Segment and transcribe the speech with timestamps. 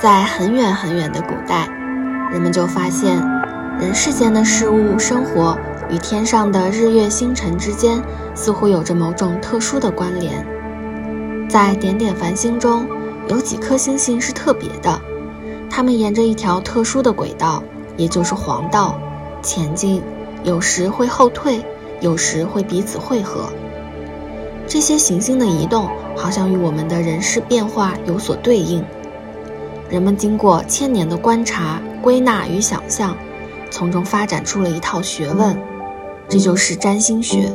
[0.00, 1.68] 在很远很远的古代，
[2.32, 3.20] 人们就发现，
[3.78, 5.58] 人世间的事物、生活
[5.90, 8.02] 与天上的日月星辰之间，
[8.34, 10.42] 似乎有着某种特殊的关联。
[11.50, 12.86] 在点点繁星中，
[13.28, 14.98] 有几颗星星是特别的，
[15.68, 17.62] 它们沿着一条特殊的轨道，
[17.98, 18.98] 也就是黄道
[19.42, 20.02] 前进，
[20.44, 21.62] 有时会后退，
[22.00, 23.52] 有时会彼此汇合。
[24.66, 28.82] 这些行星的移动，好像与我们的人事变化有所对应。
[29.90, 33.16] 人们经过千年的观察、归纳与想象，
[33.72, 35.58] 从中发展出了一套学问，
[36.28, 37.52] 这就是占星学。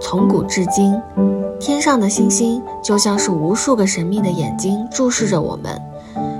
[0.00, 0.94] 从古至今，
[1.58, 5.76] 天上的星星就像是无数个神秘的眼睛注视着我们，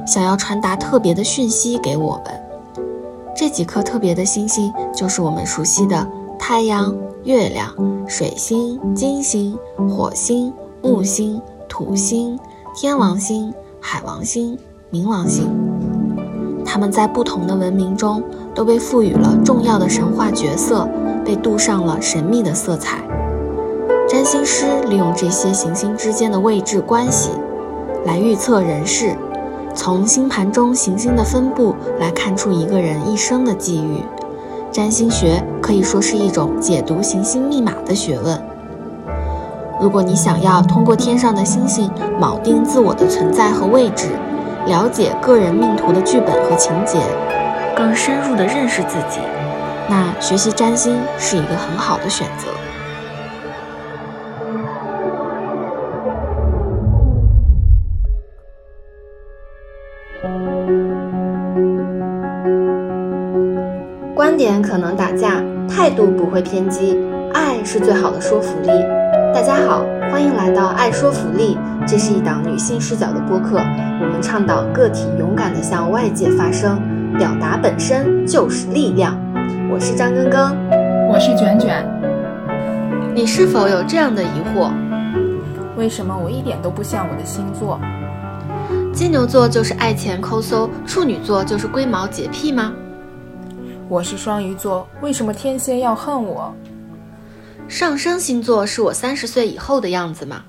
[0.06, 2.40] 想要传达特别的讯息给我们。
[3.34, 6.06] 这几颗特别的星星，就是我们熟悉的
[6.38, 7.74] 太阳、月亮、
[8.06, 9.58] 水星、金星、
[9.90, 12.38] 火星、木星、土星、
[12.72, 13.52] 天王星。
[13.80, 14.58] 海王星、
[14.92, 15.48] 冥王星，
[16.64, 18.22] 他们在不同的文明中
[18.54, 20.88] 都被赋予了重要的神话角色，
[21.24, 22.98] 被镀上了神秘的色彩。
[24.08, 27.30] 占星师利用这些行星之间的位置关系，
[28.04, 29.16] 来预测人事，
[29.74, 34.02] 从星盘中行星的分布来看出一个人一生的际遇。
[34.70, 38.38] 占星学可以说是一种解读行星密码的学问。
[39.80, 41.88] 如果你想要通过天上的星星
[42.20, 44.08] 锚定自我的存在和位置，
[44.66, 46.98] 了解个人命途的剧本和情节，
[47.76, 49.20] 更深入的认识自己，
[49.88, 52.48] 那学习占星是一个很好的选择。
[64.12, 66.98] 观点可能打架，态度不会偏激，
[67.70, 68.68] 是最好的说服力。
[69.34, 71.58] 大家好，欢迎来到爱说服力。
[71.86, 76.80] 这是一档女性视角的播客，我们倡导个体勇敢地向外界发声，
[77.18, 79.14] 表达本身就是力量。
[79.70, 80.40] 我是张根根，
[81.10, 81.86] 我是卷卷。
[83.14, 84.72] 你是否有这样的疑惑？
[85.76, 87.78] 为什么我一点都不像我的星座？
[88.94, 92.72] 金牛座就是爱钱抠搜，处女座就是龟毛洁癖吗？
[93.90, 96.50] 我是双鱼座，为什么天蝎要恨我？
[97.68, 100.44] 上升星座是我三十岁以后的样子吗？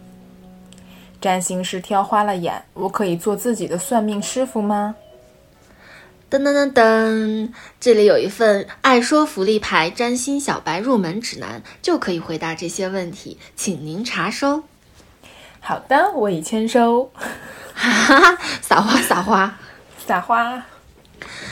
[1.21, 4.95] 占星师挑花了眼，我可以做自己的算命师傅吗？
[6.31, 14.63] 噔噔噔噔，这里有一份爱说福利牌占星小白入门指南，就可以回答这些问题，请您查收。
[15.59, 17.11] 好的，我已签收。
[17.73, 19.59] 哈哈，撒花撒花
[20.07, 20.63] 撒花。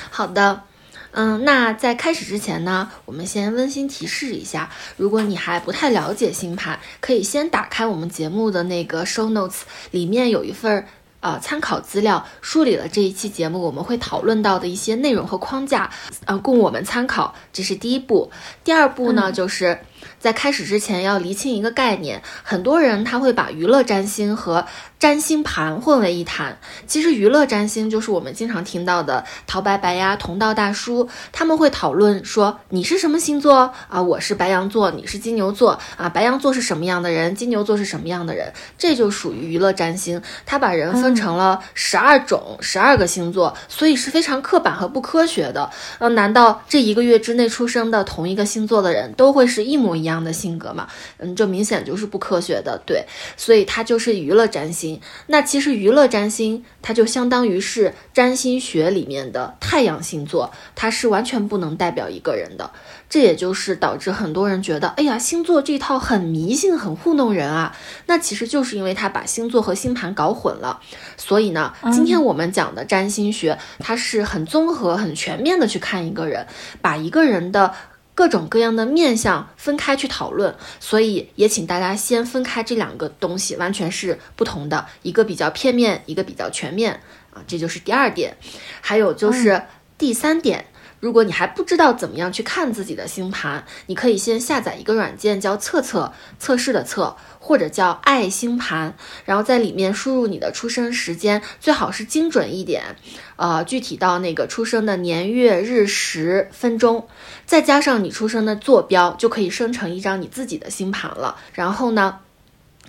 [0.10, 0.64] 好的。
[1.12, 10.86] 嗯，那在开始之前呢，我们先温馨提示一下，如果你还不太了解星盘，可以先打开我们节目的那个 show notes，里面有一份
[11.20, 15.90] 呃参考资料，梳理了这一期节目我们会讨论到的一些内容和框架，
[16.26, 17.34] 呃，供我们参考。
[17.52, 18.32] 这是第一步。
[18.64, 19.80] 第二步呢，就是。
[20.20, 22.24] 在开始之前，要厘清一个概念。
[22.44, 24.66] 很多人他会把娱乐占星和
[24.98, 26.58] 占星盘混为一谈。
[26.88, 34.02] 其实，娱乐占星就是我们经常听到的陶白白呀、同道大叔，他们会讨论说你是什么星座啊？
[34.02, 36.10] 我是白羊座，你是金牛座啊？
[36.10, 37.36] 白羊座是什么样的人？
[37.36, 38.52] 金牛座是什么样的人？
[38.76, 40.20] 这就属于娱乐占星。
[40.48, 45.70] 他把人分成了十二种、十二个星座，所以是非常刻板和不科学的。
[46.00, 50.08] 呃，难道这一个月之内出生的同一个星座的人都会是一模一？
[50.08, 50.88] 一样的性格嘛，
[51.20, 53.06] 嗯，这明显就是不科学的，对，
[53.38, 55.00] 所以它就是娱乐占星。
[55.28, 62.72] 那其实娱乐占星，它就相当于是占星学里面的太阳星座，它是完全不能代表一个人的。
[63.10, 67.76] 这也就是导致很多人觉得，哎呀，星座这套很迷信，很糊弄人啊。
[68.08, 70.82] 那其实就是因为他把星座和星盘搞混了。
[71.16, 76.48] 所以呢，今天我们讲的占星学，它是很综合、很全面的去看一个人，
[76.82, 77.74] 把一个人的。
[78.18, 87.00] 各种各样的面相分开去讨论，所以也请大家先分开这两个东西，完全是不同的，一个比较片面，一个比较全面
[87.32, 88.36] 啊，这就是第二点。
[88.82, 89.62] 还有就是
[90.00, 90.66] 第三点，
[91.00, 97.16] 如果你还不知道怎么样去看自己的星盘，你可以先下载一个软件，叫测测测试的测。
[97.48, 102.98] 或者叫爱星盘，然后在里面输入你的出生时间，最好是精准一点，
[103.38, 107.08] 呃，具体到那个出生的年月日时分钟，
[107.46, 111.38] 再加上你出生的坐标，就可以生成一张你自己的星盘了。
[111.54, 112.20] 然后呢？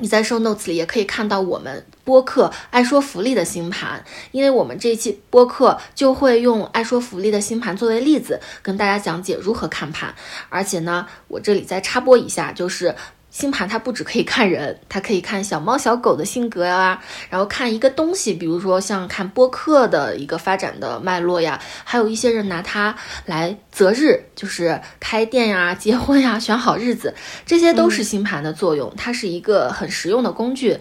[0.01, 10.15] 你在 show notes 里也可以看到我们播客爱说福利的星盘，因为我们这期播客就会用爱说福利的星盘作为例子，跟大家讲解如何看盘。
[10.51, 12.95] 而且呢，我这里再插播一下，就是
[13.39, 17.01] 星盘它不只可以看人，它可以看小猫小狗的性格呀，
[17.31, 22.97] 然后看一个东西，比如说像看播客的一个发展的脉络呀，还有一些人拿它
[23.27, 27.15] 来择日，就是开店呀、结婚呀、选好日子，
[27.47, 30.77] 这些都是星盘的作用，它是一个很实用的工具。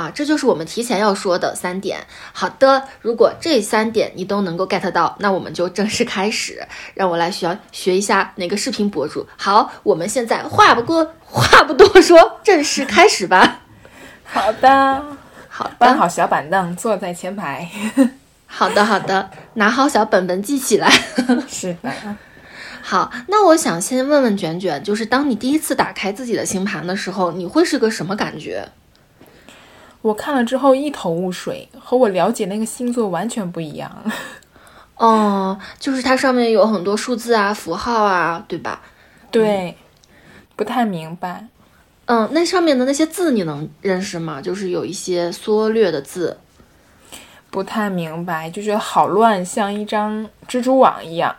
[0.00, 2.06] 啊，这就是我们提前要说的三点。
[2.32, 6.66] 好的，如果这三点你都能够 get 到，那我们就正式开始。
[6.94, 9.26] 让我来学学一下哪个视频博主。
[9.36, 13.60] 好，我们现在话不过话不多说，正式开始吧。
[14.24, 15.04] 好的，
[15.50, 17.68] 好， 搬好小板凳，坐在前排。
[18.48, 20.90] 好的，好的，拿好小本本记起来。
[21.46, 21.92] 是的。
[22.80, 28.66] 好，那我想先问问卷卷，就是当你第一次打开自己的星盘的时候，你会是个什么感觉？
[30.02, 33.90] 我看了之后一头雾水，和我了解那个星座完全不一样。
[34.96, 38.82] 哦，就是它上面有很多数字啊、符号啊，对吧？
[39.30, 39.76] 对，
[40.56, 41.46] 不太明白。
[42.06, 44.40] 嗯，那上面的那些字你能认识吗？
[44.42, 46.38] 就是有一些缩略的字，
[47.50, 51.34] 不太明白，就觉得好乱，像一张蜘蛛网一样。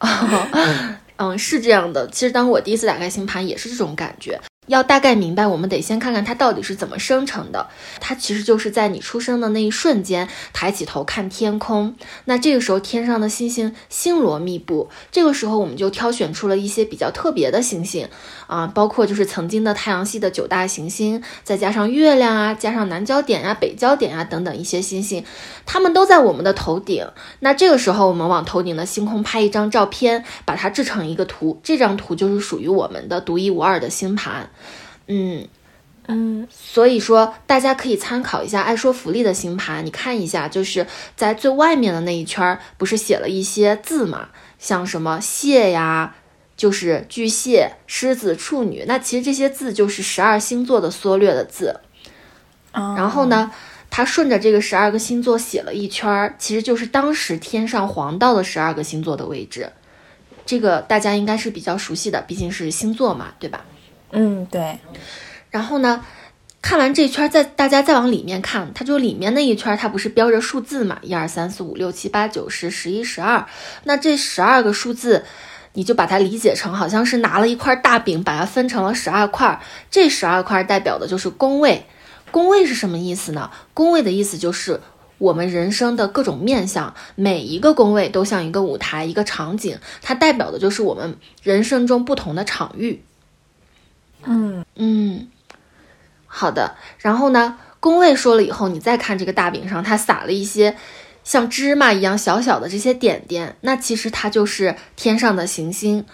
[1.16, 2.06] 嗯，是这样的。
[2.08, 4.40] 其实当我第一次打开星盘，也是这种感觉。
[4.68, 7.68] 要大概明白，我们得先看看它到底是怎么生成的。
[8.00, 18.08] 它其实就是在你出生的那一瞬间，抬起头看天空，那这个时候天上的星星星罗密布，这个时候我们就挑选出了一些比较特别的星星
[18.48, 25.24] 啊，包括就是曾经的太阳系的九大行星，再加上月亮啊，加上南焦点啊、北焦点啊等等一些星星，
[25.64, 27.06] 它们都在我们的头顶。
[27.38, 34.50] 那这个时候，我们往头顶的星空拍一张照片，把它制成一个图，这张图就是属于我们的独一无二的星盘。
[35.06, 35.46] 嗯
[36.10, 44.28] 嗯，所以说大家可以参考一下爱说福利的星盘，你看一下，就是在最外面的那一圈，不是写了一些字嘛？
[44.58, 46.14] 像什么蟹呀，
[46.58, 51.80] 就是巨蟹、狮子、处女，那其实这些字就是十二星座的缩略的字。
[52.72, 53.50] 然后呢，
[53.88, 59.72] 他顺着这个十二个星座写了一圈儿，其实就是当时天上黄道的十二个星座的位置。
[60.44, 63.64] 这个大家应该是比较熟悉的，毕竟是星座嘛，对吧？
[64.10, 64.78] 嗯，对。
[65.50, 66.04] 然后呢，
[66.60, 70.98] 看完这圈，再大家再往里面看，它就里面那一圈，它不是标着数字嘛？
[71.02, 73.46] 一二三四五六七八九十十一十二。
[73.84, 75.24] 那这十二个数字，
[75.78, 79.62] 你就把它理解成好像是拿了一块大饼，把它分成了十二块。
[79.92, 81.86] 这十二块代表的就是宫位。
[82.32, 83.52] 宫位是什么意思呢？
[83.74, 84.80] 宫位的意思就是
[85.18, 93.04] 我们人生的各种面相，每一个宫位都像一个舞台，一个场景，它代表的就是我们人生中不同的场域。
[94.24, 95.28] 嗯嗯，
[96.26, 96.74] 好的。
[96.98, 100.76] 然后呢，宫位说了以后，你再看这个大饼上，它撒了一些
[101.28, 106.06] 像芝麻一样小小的这些点点，那其实它就是天上的行星。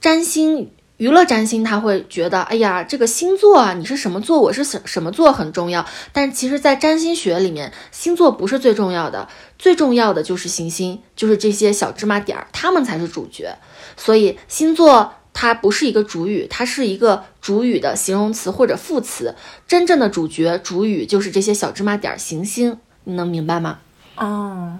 [0.00, 5.84] 占星娱乐占星，他会觉得，哎呀，这个星座啊，你是什么座，我是什什么座很重要。
[6.12, 9.28] 但其实，在占星学里面，星座不是最重要的，
[9.58, 13.56] 最重要的就是行星，就是这些小芝麻点儿，它们才是主角。
[13.96, 15.14] 所以星座。
[15.34, 19.34] 它不是一个主语，它是一个主语的形容词或者副词。
[19.66, 23.78] 真正的主角主语就是这些小芝麻点儿行星，你能明白吗？
[24.16, 24.78] 哦，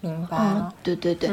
[0.00, 0.72] 明白了。
[0.82, 1.30] 对对对。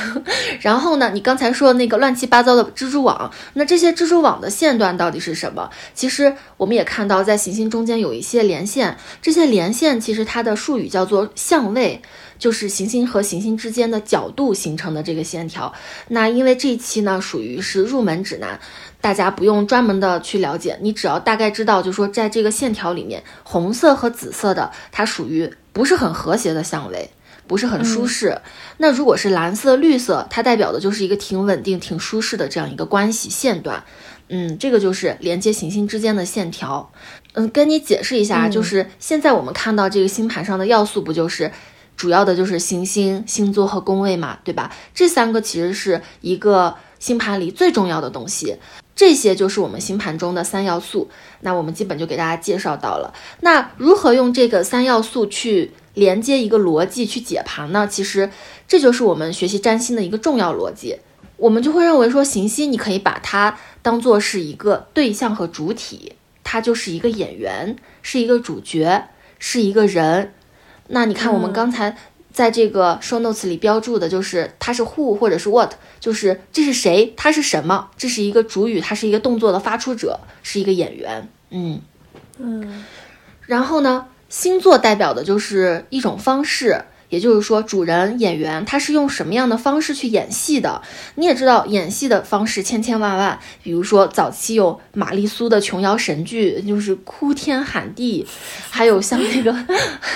[0.60, 5.70] 然后呢，你刚才说那个乱七八糟的蜘蛛网，那这些蜘蛛网的线段到底是什么？
[5.94, 12.02] 其实我们也看到，在行星中间有一些连线，这些连线其实它的术语叫做相位。
[12.38, 15.72] 就是行星和行星之间的角度形成的这个线条。
[16.08, 18.60] 那因为这一期呢属于是入门指南，
[19.00, 27.10] 大家不用专门的去了解，你只要大概知道，就说在这个线条里面，红色和紫色的它属于不是很和谐的相位，
[27.46, 28.40] 不是很舒适。
[28.78, 33.84] 那如果是蓝色、绿色，它代表的就是一个挺稳定、挺舒适的这样一个关系线段。
[34.28, 36.90] 嗯，这个就是连接行星之间的线条。
[37.34, 41.52] 嗯，跟你解释一下，就是现在我们看到这个星盘上的要素，不就是？
[41.96, 44.70] 主要的就是行星、星座和宫位嘛，对吧？
[44.94, 48.56] 这三个其实是一个星盘里最重要的东西，
[48.94, 51.08] 这些就是我们星盘中的三要素。
[51.40, 53.14] 那我们基本就给大家介绍到了。
[53.40, 57.88] 那如何用这个三要素去连接一个逻辑去解盘呢？
[57.88, 58.30] 其实
[58.68, 60.98] 这就是我们学习占星的一个重要逻辑。
[61.38, 66.12] 我们就会认为说，行星你可以把它当做是一个对象和主体，
[66.44, 70.34] 它就是一个演员，是一个主角，是一个人。
[70.88, 71.96] 那你看，我们刚才
[72.30, 81.28] 在这个 show notes 里标注的就是它是 who 或者是 what，就是这是谁，它是什么，这是一个主语，它是一个动作的发出者，是一个演员。
[81.50, 81.80] 嗯
[82.38, 82.84] 嗯。
[83.46, 84.06] 然后呢，
[84.38, 90.82] 星座代表的就是一种方式，也就是说，主人演员他是用什么样的方式去演戏的？
[91.14, 98.26] 你也知道，演戏的方式千千万万，比如说早期有玛丽苏的琼瑶神剧，就是哭天喊地，
[98.68, 99.56] 还有像那个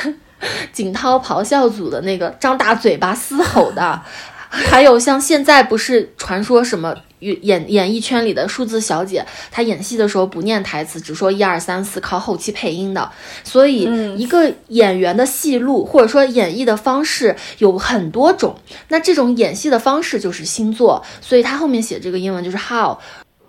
[0.71, 4.03] 景涛咆哮组的那个张大嘴巴嘶吼的，
[4.51, 6.95] 还有像现在不是传说什么？
[7.21, 13.11] 演演艺圈里的数字小姐，她演戏的时候不念台词，只说一二三四，靠后期配音的。
[13.45, 13.83] 所以，
[14.17, 18.59] 一个演员的戏路或者说演绎的方式有很多种。
[18.89, 22.97] 那这种演戏的方式就是星座，所以他后面写这个英文就是 how，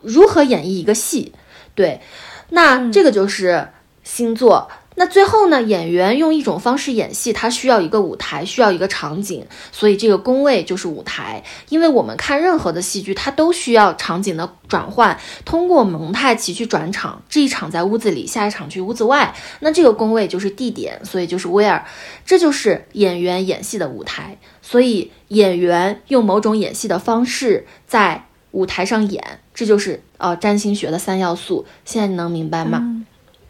[0.01, 1.33] 如何演绎一个戏。
[1.73, 2.01] 对，
[2.49, 3.69] 那这个就是
[4.03, 4.69] 星座。
[4.95, 5.61] 那最后呢？
[5.63, 11.43] 演员用一种方式演戏，他需要一个舞台，需要一个场景，所以这个工位就是舞台。
[11.69, 17.21] 因为我们看任何的戏剧，它都需要场景的转换，通过蒙太奇去转场。
[17.29, 21.83] 这一场在屋子里，下一场去屋子外，那这个工位就是地点，所以就是 where，
[22.25, 24.37] 这就是演员演戏的舞台。
[24.61, 31.65] 所以演员用某种演戏的方式在舞台上演，这就是呃占星学的三要素。
[31.85, 33.05] 现在你能明白吗？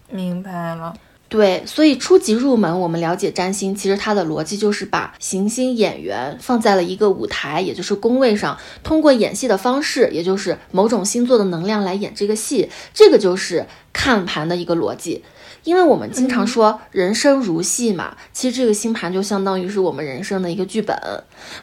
[0.09, 0.93] 明白了。
[1.31, 15.23] 对，所以初级入门，我们了解占星，其实它的逻辑就是把行星演员放在了一个舞台，也就是宫位上，通过演戏的方式，也就是某种星座的能量来演这个戏，这个就是看盘的一个逻辑。
[15.63, 20.97] 因为我们经常说人生如戏嘛，其实这个星盘就相当于是我们人生的一个剧本。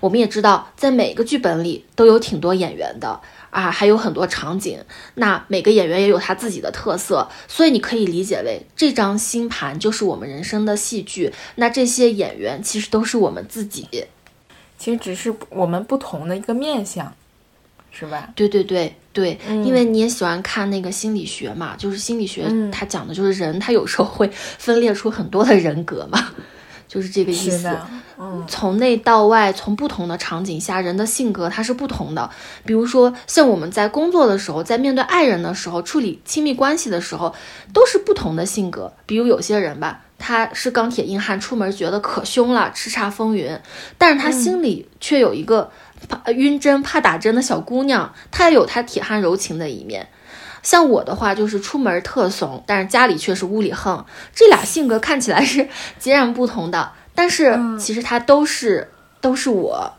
[0.00, 3.20] 我们也知道，在每个剧本里都有挺多演员的。
[3.50, 4.78] 啊，还有很多场景，
[5.14, 11.32] 那每个演员也有他自己的特色，所以你可以理解为这张星盘就是我们人生的戏剧。
[11.56, 13.86] 那这些演员其实都是我们自己，
[14.78, 17.12] 其实只是我们不同的一个面相，
[17.90, 18.30] 是吧？
[18.36, 26.32] 对对对对，因为你也喜欢看那个心理学嘛，就是心理学它讲的就是人，他有时候会分裂出很多的人格嘛。
[26.88, 27.70] 就是这个意思，
[28.18, 32.30] 嗯，从内到外，从不同的场景下，人的性格它是不同的。
[32.64, 37.34] 比如说，像我们在工作的时候，在面对爱人的时候，处理亲密关系的时候，
[37.74, 38.90] 都是不同的性格。
[39.04, 43.60] 比如有些人吧，他是钢铁硬汉，出门觉得可凶了，叱咤风云，
[43.98, 45.70] 但是他心里却有一个
[46.08, 50.08] 怕晕针、怕打针的小姑娘，他也有他铁汉柔情的一面。
[50.62, 54.04] 像我的话，就是出门特怂，但是家里却是屋里横。
[54.34, 59.92] 这俩性格看起来是截然不同的，但是其实他都是都是我。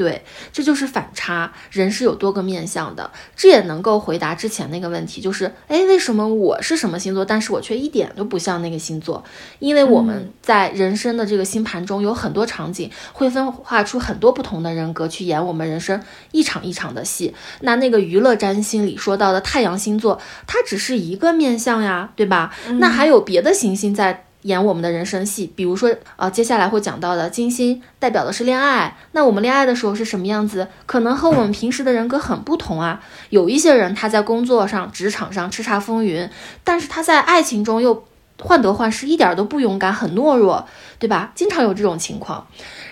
[0.00, 1.52] 对，这就是反差。
[1.70, 9.22] 人是有多个面相的，这也能够回答之前那个问题，就是，哎，为什么我是什么星座，但是我却一点都不像那个星座？
[9.58, 16.02] 因为我们在人生的这个星盘中有很多场景，会分化出很多不同的人格去演我们人生
[16.32, 17.34] 一场一场的戏。
[17.60, 22.54] 那那个娱乐占星里说到的太阳星座，它只是一个面相呀，对吧？
[22.78, 24.24] 那还有别的行星在。
[24.42, 30.66] 演我们的人生戏，比如说，呃，接下来会讲到的金星代表的是恋爱，那我们恋爱的时候是什么样子？
[30.86, 33.02] 可能和我们平时的人格很不同啊。
[33.28, 36.30] 有一些人他在工作上、职场上叱咤风云，
[36.64, 38.04] 但是他在爱情中又
[38.42, 40.66] 患得患失，一点都不勇敢，很懦弱，
[40.98, 41.32] 对吧？
[41.34, 42.46] 经常有这种情况。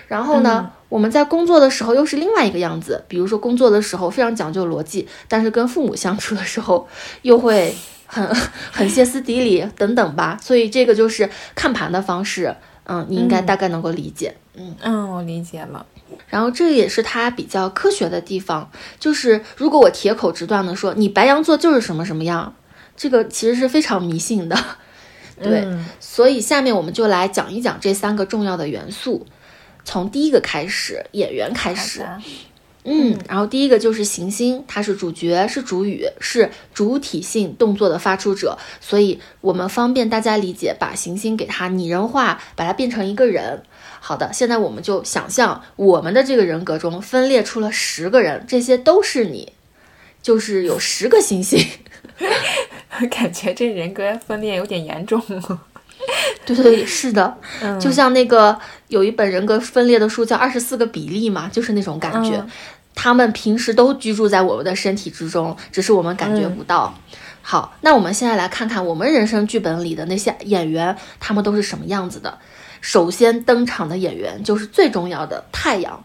[0.07, 6.87] 然后呢，我们在工作的时候又是另外一个样子，比如说工作的时候非常讲究逻辑，但是跟父母相处的时候
[7.23, 7.75] 又会。
[8.09, 8.27] 很
[8.73, 15.85] 很歇斯底里等等吧，所以这个就是看盘的方式，嗯，你应该大概能够理解，嗯嗯，我理解了。
[16.27, 22.55] 然后这也是它比较科学的地方，就是如果我铁口直断的说你白羊座就是什么什么样，
[22.97, 24.57] 这个其实是非常迷信的，
[25.41, 25.67] 对。
[25.99, 29.27] 所以下面我们就来讲一讲这三个重要的元素，
[29.85, 32.03] 从第一个开始，演员开始。
[32.85, 43.61] 嗯，然后第一个就是行星，它是主角，是主语，是主体性动作的发出者，所以我们方便大家理解，把行星给它拟人化，把它变成一个人。
[43.99, 49.51] 好的，现在我们就想象我们的这个人格中分裂出了十个人，这些都是你，
[50.23, 51.59] 就是有十个行星。
[53.11, 55.21] 感觉这人格分裂有点严重。
[56.45, 57.37] 对对是的，
[57.79, 62.43] 就像那个有一本人格分裂的书叫《二十四个比例》嘛，就是那种感觉。
[62.95, 66.93] 他们平时都居住在我们的身体之中，只是我们感觉不到。
[67.41, 72.37] 好，那我们现在来看看我们人生剧本里的那些演员，他们都是什么样子的。
[72.81, 76.03] 首先登场的演员就是最重要的太阳。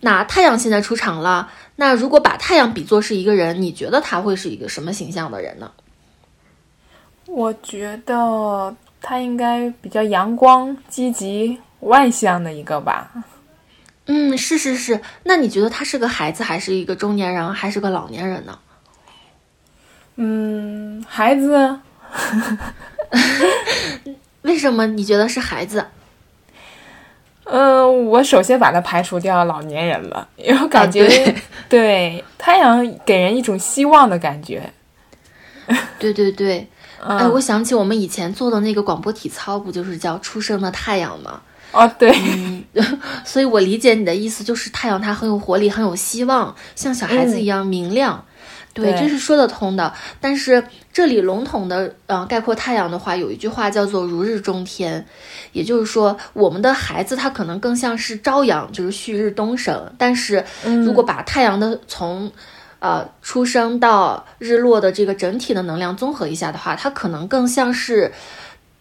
[0.00, 5.70] 那太阳现在出场了，那如果把太阳比作是一个人，你觉得他会是一个什么形象的人呢？
[7.26, 8.74] 我觉得。
[9.06, 13.10] 他应该比较阳光、积极、外向的一个吧。
[14.06, 14.98] 嗯，是是是。
[15.24, 18.58] 那你觉得他是个孩子，还是一个中年人，还是个老年人呢？
[20.16, 21.80] 嗯，孩子。
[24.42, 25.84] 为什么你觉得是孩子？
[27.44, 31.34] 嗯，我首先把他排除掉老年人了，因为我感觉、
[31.68, 34.72] 对太阳给人一种希望的感觉。
[35.98, 36.66] 对 对对，
[37.06, 41.42] 嗯、哎，我想起我们以前做的那个广播体操，不就是叫“初升的太阳”吗？
[41.72, 42.10] 哦，对，
[42.72, 48.24] 嗯，所以我理解你的意思，就是太阳它很有活力，很有希望，像小孩子一样明亮。
[48.72, 49.92] 对，对这是说得通的。
[50.20, 55.04] 但是这里笼统的呃概括太阳的话，有一句话叫做“如日中天”，
[55.52, 59.92] 也就是说，我们的孩子他可能更像是朝阳，就是旭日东升。
[59.96, 60.44] 但是
[60.84, 62.30] 如果把太阳的从
[62.84, 68.12] 呃出生到日落的这个整体的能量综合一下的话，它可能更像是。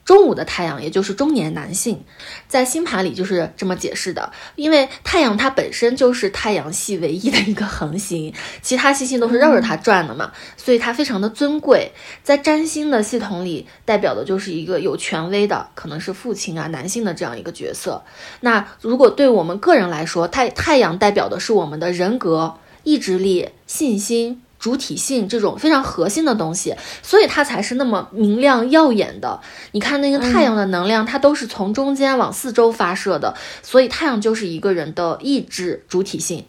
[0.05, 2.03] 中午的太阳，也就是中年男性，
[2.49, 4.33] 在星盘里就是这么解释的。
[4.57, 11.93] 因为太阳它本身就是太阳系唯一的一个恒星，其他星星都是绕着它转的嘛， 所以它非常的尊贵。
[12.21, 18.03] 在占星的系统里，代表的就是一个有权威的，可能是父亲啊、男性的这样一个角色。
[18.41, 24.41] 那如果对我们个人来说，太太阳代表的是我们的人格、意志力、信心。
[24.59, 29.41] 主体性这种非常核心的东西，所以它才是那么明亮耀眼的。
[29.73, 36.45] 你看那个太阳的能量，它都是从中间往四周发射的，所以太阳就是一个人的意志主体性。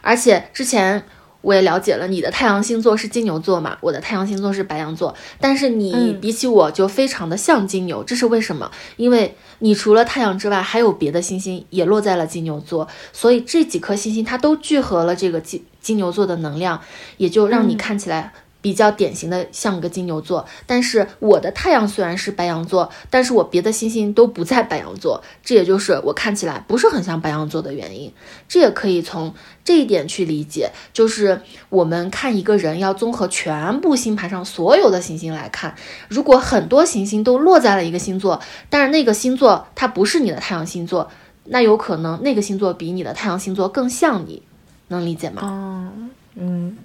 [0.00, 1.04] 而且之前
[1.44, 6.20] 我也了解了，你的太阳星座是金牛座嘛，我的太阳星座是白羊座，但是你嗯。
[6.24, 8.70] 比起我就非常的像金牛，这是为什么？
[8.96, 16.80] 因为你除了太阳之外，还有别的星星也落在了金牛座，所以这几颗星星它都聚合了这个金金牛座的能量，
[17.18, 18.32] 也就让你看起来
[18.64, 20.46] 比较典型的像个金牛座。
[20.66, 28.10] 但是我的太阳虽然是白羊座，但是我别的星星都不在白羊座，这也就是我看起来不是很像白羊座的原因。
[28.48, 35.74] 这也可以从这一点去理解，就是我们看一个人要综合全部星盘上所有的行星来看，
[36.08, 38.40] 如果很多行星都落在了一个星座，
[38.70, 41.10] 但是那个星座它不是你的太阳星座，
[41.44, 44.42] 那有可能那个星座比你的太阳星座更像你，
[44.88, 45.42] 能理解吗？
[45.44, 46.78] 嗯嗯，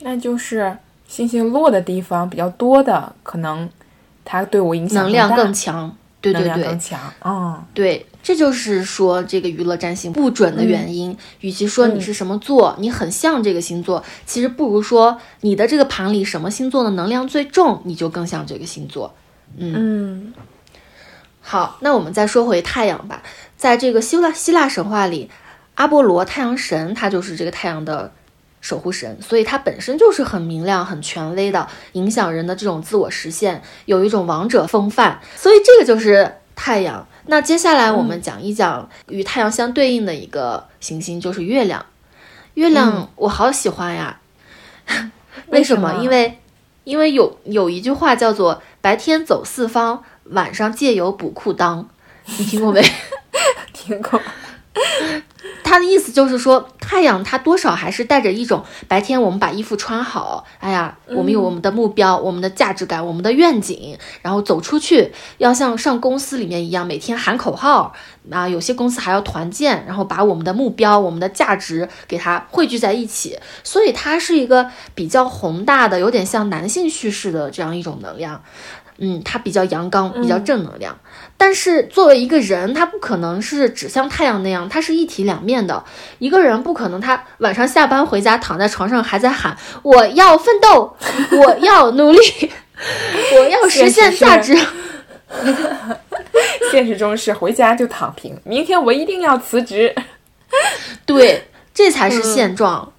[0.00, 0.78] 那就是
[1.12, 3.68] 星星落的地方比较多的，可能
[4.24, 6.64] 它对我影响能量更强，对对对。
[6.64, 6.98] 更强。
[7.22, 11.14] 嗯，对，这就是说这个娱乐占星不准的原因。
[11.40, 19.12] 与其说你是什么座，你很像这个星座，其实不如说你的这个盘里什么星座的能量最重，你就更像这个星座。
[19.58, 20.32] 嗯。
[21.42, 23.22] 好，那我们再说回太阳吧，
[23.58, 25.28] 在这个希腊希腊神话里，
[25.74, 28.10] 阿波罗太阳神他就是这个太阳的
[28.62, 37.06] 守护神，所以它本身就是很明亮、很权威的，影响人的这种自我实现，有一种王者风范，所以这个就是太阳。
[37.26, 41.84] 那接下来我们讲一讲与太阳相对应的一个行星，就是月亮。
[42.54, 44.20] 月亮我好喜欢呀，
[45.48, 45.88] 为什么？
[45.88, 46.38] 为什么因为
[46.84, 51.86] 因为有有一句话叫做“白天走四方，晚上借油补裤裆”，
[52.38, 52.82] 你听过没？
[53.72, 54.20] 听过。
[55.64, 67.92] 他的意思就是说，太阳它多少还是带着一种白天我们把衣服穿好，哎呀，我们有我们的目标、我们的价值感、我们的愿景，然后走出去，要像上公司里面一样，每天喊口号
[68.30, 68.48] 啊。
[68.48, 78.42] 有些公司还要团建，然后把我们的目标、我们的价值给它汇聚在一起，所以它是一个比较宏大的，有点像男性叙事的这样一种能量。
[79.04, 80.96] 嗯，他比较阳刚，比较正能量。
[81.36, 85.82] 但是作为一个人，他不可能是只像太阳那样，他是一体两面的。
[86.20, 90.96] 一个人不可能，他晚上下班回家躺在床上还在喊“我要奋斗，
[91.36, 92.52] 我要努力，
[93.34, 94.56] 我要实现价值”。
[96.70, 99.92] 现实中是回家就躺平，明天我一定要辞职。
[101.04, 102.92] 对，这才是现状。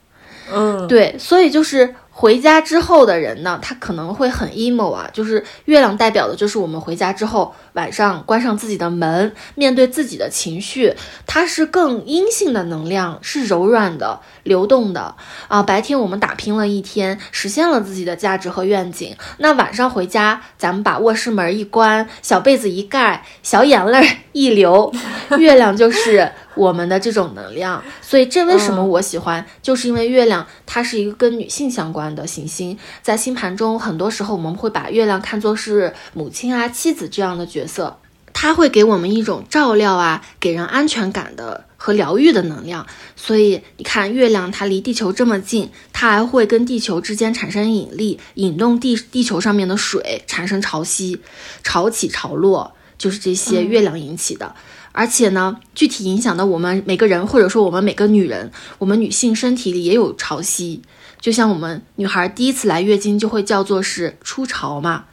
[0.51, 10.93] 嗯，对，所以就是回家之后的人呢，他可能会很 emo 啊，就是月亮代表的就是我们回家之后晚上关上自己的门，面对自己的情绪，
[11.27, 15.13] 它是更阴性的能量，是柔软的、流动的
[15.49, 15.61] 啊。
[15.61, 24.93] 白天我们打拼了一天，实现了自己的价值和愿景，那晚上回家，咱们把卧室门一关，小被子一盖，小眼泪一流，
[25.37, 27.83] 月亮就是我们的这种能量。
[28.01, 37.99] 所以这为什么我喜欢，就是因为月亮它是一个跟女性相关的行星，在星盘中，很多时候我们会把月亮看作是母亲啊、妻子这样的角色，
[38.33, 42.85] 它会给我们一种照料啊、给人安全感的和疗愈的能量。
[43.15, 51.19] 所以你看，月亮它离地球这么近，它还会跟地球之间产生引力，引动地地球上面的水产生潮汐，
[51.63, 54.55] 潮起潮落，就是这些月亮引起的。
[54.93, 60.79] 而且呢，具体影响到我们每个人，或者说我们每个女人，我们女性身体里也有潮汐。
[61.19, 65.05] 就像我们女孩第一次来月经就会叫做是初潮嘛，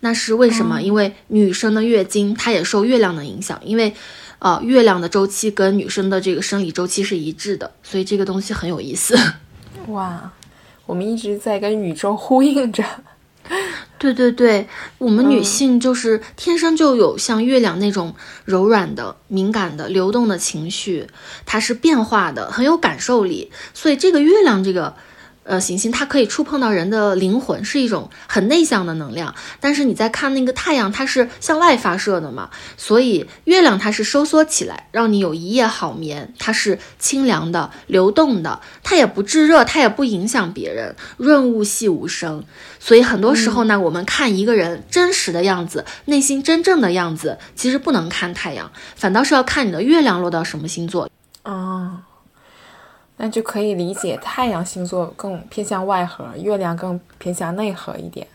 [0.00, 0.80] 那是为什么？
[0.80, 3.92] 因为女生的月经它也受月亮的影响，因为，
[4.38, 9.18] 呃，月亮的周期跟女生的这个生理周期是一致的，所以这个东西很有意思。
[9.88, 10.32] 哇，
[10.86, 12.84] 我们一直在跟宇宙呼应着。
[13.98, 21.06] 对对对，我们女性就是天生就有像月亮那种柔软的、敏感的、流动的情绪，
[21.46, 23.50] 它是变化的，很有感受力。
[23.74, 24.94] 所以这个月亮这个。
[25.48, 29.34] 呃，行星它可以触碰到人的灵魂，是一种很内向的能量。
[29.60, 36.34] 但是你在看那个太阳，它是向外发射的嘛，所以月亮它是收缩起来，让你有一夜好眠。
[36.38, 42.44] 它是清凉的、流动的，它也不炙热，它也不影响别人，润物细无声。
[42.78, 51.08] 所以很多时候呢，我们看一个人真实的样子，内心真正的样子，其实不能看太阳，反倒是要看你的月亮落到什么星座。
[51.44, 52.00] 哦。
[53.18, 58.26] 那就可以理解，太阳星座更偏向外核，月亮更偏向内核一点。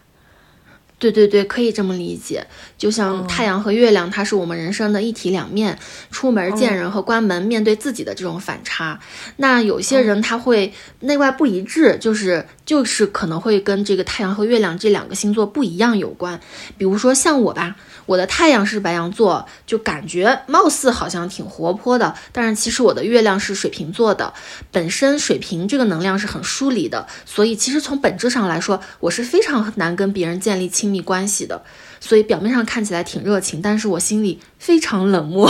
[1.00, 2.46] 对对对，可以这么理解。
[2.78, 5.78] 就像太阳和月亮，它是我们人生的一体两面，
[6.12, 8.98] 出门见人和关门面对自己的这种反差。
[9.38, 16.39] 那有些人他会内外不一致，就是就是可能会跟这个太阳和月亮这两个星座不一样有关。
[16.78, 17.76] 比如说像我吧。
[18.06, 24.34] 我的太阳是白羊座，就感觉貌似好像挺活泼的，但是其实我的月亮是水瓶座的，
[24.72, 31.63] 本身水瓶这个能量是很疏离的，所以其实从本质上来说，我是非常难跟别人建立亲密关系的。
[32.00, 35.50] 所以表面上看起来挺热情，但是我心里非常冷漠。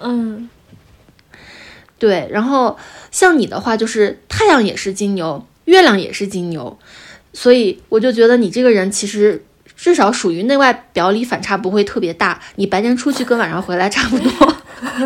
[0.00, 0.48] 嗯，
[1.98, 2.28] 对。
[2.30, 2.78] 然后
[3.10, 6.78] 像你的话，就是太阳也是金牛，月亮也是金牛，
[7.32, 9.44] 所以我就觉得你这个人其实。
[9.84, 14.56] 至少属于内外表里反差不会特别大，你白天出去跟晚上回来差不多，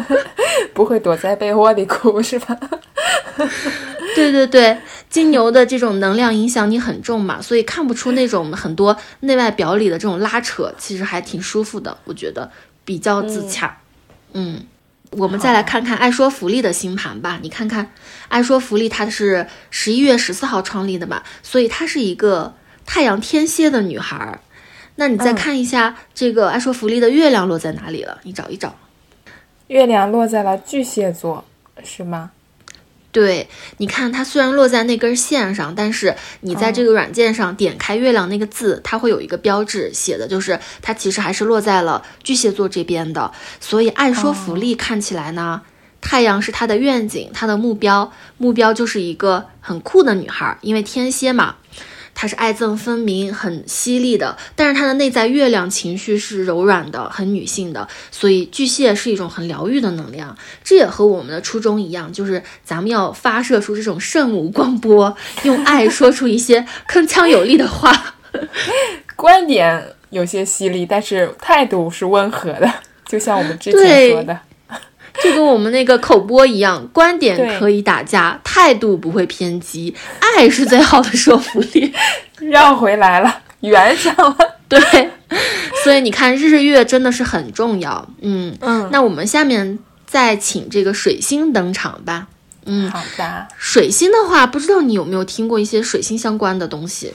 [0.72, 2.56] 不会躲在被窝里哭是吧？
[4.14, 4.78] 对对对，
[5.10, 12.48] 金牛的这种能量影响你很重嘛，所以看不出那种很多内外表里的这种拉扯，其实还挺舒服的，我觉得
[12.84, 13.78] 比较自洽。
[14.34, 14.62] 嗯，
[15.10, 17.90] 我们再来看看爱说福利的星盘吧，你看看
[18.28, 22.54] 爱说福利，它是十一月十四号创立的嘛，所以它是一个
[22.86, 24.38] 太阳天蝎的女孩。
[25.00, 28.18] 那你再看一下这个爱说福利的月亮落在哪里了？
[28.24, 28.76] 你找一找，
[29.68, 31.44] 月亮落在了巨蟹座，
[31.84, 32.32] 是吗？
[33.12, 43.30] 对，你看它虽然落在那根线上，但是你在这个软件上点开月亮那个字，它会有一个标志，写的就是它其实还是落在了巨蟹座这边的。
[43.60, 45.62] 所以爱说福利看起来呢，
[46.00, 51.54] 太阳是他的愿景，他的目标，目标就是一个很酷的女孩，因为天蝎嘛。
[52.20, 60.36] 他是爱憎分明、很犀利的，但是他的内在月亮情绪是柔软的、很女性的，所以巨蟹是一种很疗愈的能量。
[60.64, 68.16] 这也和我们的初衷一样，就是咱们要发射出这种圣母光波，用爱说出一些铿锵有力的话。
[69.14, 72.68] 观点有些犀利，但是态度是温和的，
[73.06, 74.36] 就像我们之前说的。
[75.22, 81.92] 就跟我们那个口播一样，观点可以打架，态度不会偏激，爱是最好的说服力。
[82.38, 84.36] 绕回来了，圆上了。
[84.68, 84.78] 对，
[85.82, 88.08] 所以你看，日月真的是很重要。
[88.20, 92.28] 嗯嗯，那我们下面再请这个水星登场吧。
[92.66, 93.48] 嗯，好的。
[93.56, 97.12] 水星的话，不知道你有没有听过一些水星相关的东西？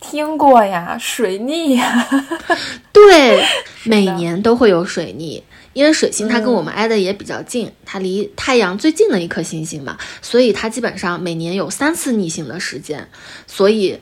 [0.00, 2.06] 听过呀，水逆呀。
[2.92, 3.44] 对，
[3.82, 5.42] 每年都会有水逆。
[5.76, 13.10] 因为水星它跟我们挨得也比较近，它离太阳最近的一颗星星嘛，所以它基本上每年有三次逆行的时间，
[13.46, 14.00] 所以。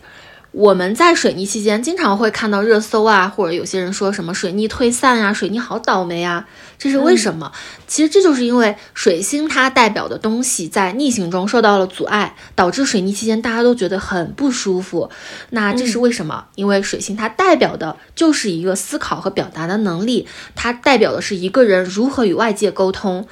[0.56, 6.46] 我们在水逆期间经常会看到热搜啊，或者有些人说什么水逆退散呀，水逆好倒霉啊，
[6.78, 7.52] 这是为什么？
[7.86, 15.10] 其实这就是因为水星它代表的东西在逆行中受到了阻碍，导致水逆期间大家都觉得很不舒服。
[15.50, 16.46] 那这是为什么？
[16.54, 23.26] 因为水星它代表的就是一个思考和表达的能力，它代表的是一个人如何与外界沟通。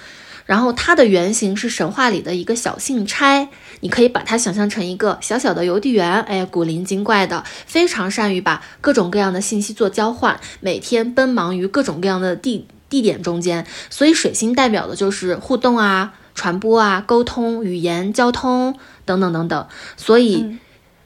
[0.44, 3.48] 然后它的原型是神话里的一个小信差，
[3.80, 13.66] 你可以把它想象成一个小小的邮递员，哎，古灵精怪的，非常善于把各种各样的信息做交换，每天奔忙于各种各样的地地点中间。
[13.88, 19.66] 所以水星代表的就是互动啊、传播啊、沟通、语言、交通等等等等。
[19.96, 20.58] 所以。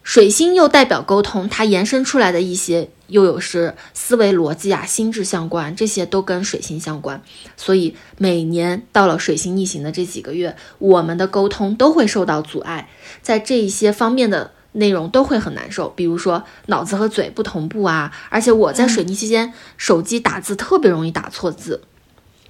[0.06, 7.20] 水星又代表沟通，它延伸出来的一些又有是思维逻辑啊、心智相关，这些都跟水星相关。
[7.56, 12.88] 所以每年到了水星逆行的这几个月，我们的沟通都会受到阻碍，
[13.20, 15.88] 在这一些方面的内容都会很难受。
[15.90, 21.82] 比如说脑子和嘴不同步啊，而且我在水逆期间，手机打字特别容易打错字。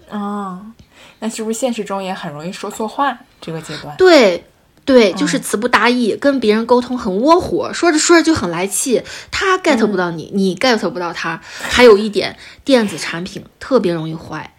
[0.09, 0.61] 哦，
[1.19, 3.19] 那是不是现实中也很容易说错话？
[3.41, 4.45] 这个阶段对。
[4.85, 9.03] 对，就是词不达意，跟别人沟通很窝火，说着说着就很来气。
[9.33, 11.41] 他 get 不到你，你 get 不到他。
[11.43, 14.55] 还有一点，电子产品特别容易坏。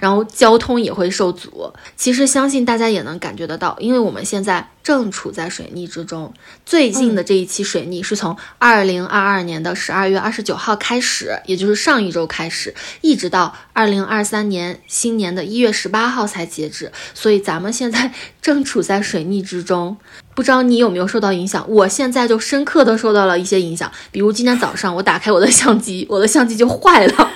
[0.00, 1.72] 然后交通也会受阻。
[1.96, 6.32] 其实相信大家也能感觉得到，因为我们现在正处在水逆之中。
[6.64, 16.92] 最近的这一期水逆是从二零二二年的十二月二十九号开始，也就是上一周开始，一直到二零二三年新年的一月十八号才截止。
[17.14, 19.96] 所以咱们现在 正处在水逆之中。
[20.34, 21.64] 不知道你有没有受到影响？
[21.66, 27.30] 我现在就深刻的受到了一些影响，比如今天早上我打开我的相机，我的相机就坏了。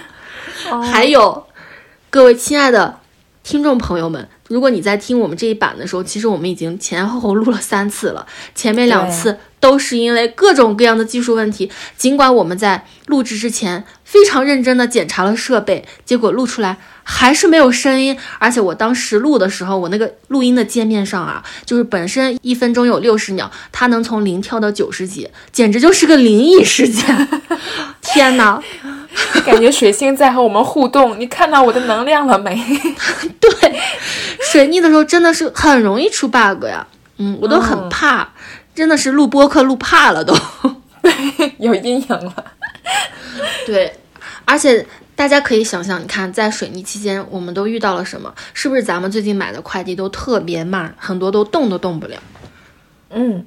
[0.93, 1.47] 还有，
[2.11, 2.99] 各位亲爱的
[3.45, 11.71] 听众朋友们，如果你在听我们这一版的时候，其实我们已经前后后录了三次了，前面两次都是因为各种各样的技术问题。
[11.97, 16.79] 尽管我们在录制之前非常认真的检查了设备，结果录出来。
[17.03, 27.43] 还是没有声音，而且我当时录的时候，我那个录音的界面上啊，就是本身一分钟有六十秒，它能从零跳到九十几，简直就是个灵异事件！
[28.03, 28.63] 天哪，
[29.45, 32.55] 感觉水星在和我们互动，你看到我的能量了没？
[33.41, 33.51] 对，
[34.53, 36.87] 水逆的时候真的是很容易出 bug 呀，
[37.19, 38.29] 嗯，我都很怕，
[38.75, 40.35] 真的是录播客录怕了都，
[41.59, 42.45] 有阴影了。
[43.67, 43.93] 对，
[44.45, 44.87] 而且。
[45.17, 48.33] 大家可以想想，你看，在水逆期间，我们都遇到了什么？
[48.55, 52.17] 是不是咱们最近买的快递都特别慢，很多都动都动不了？
[53.11, 53.45] 嗯，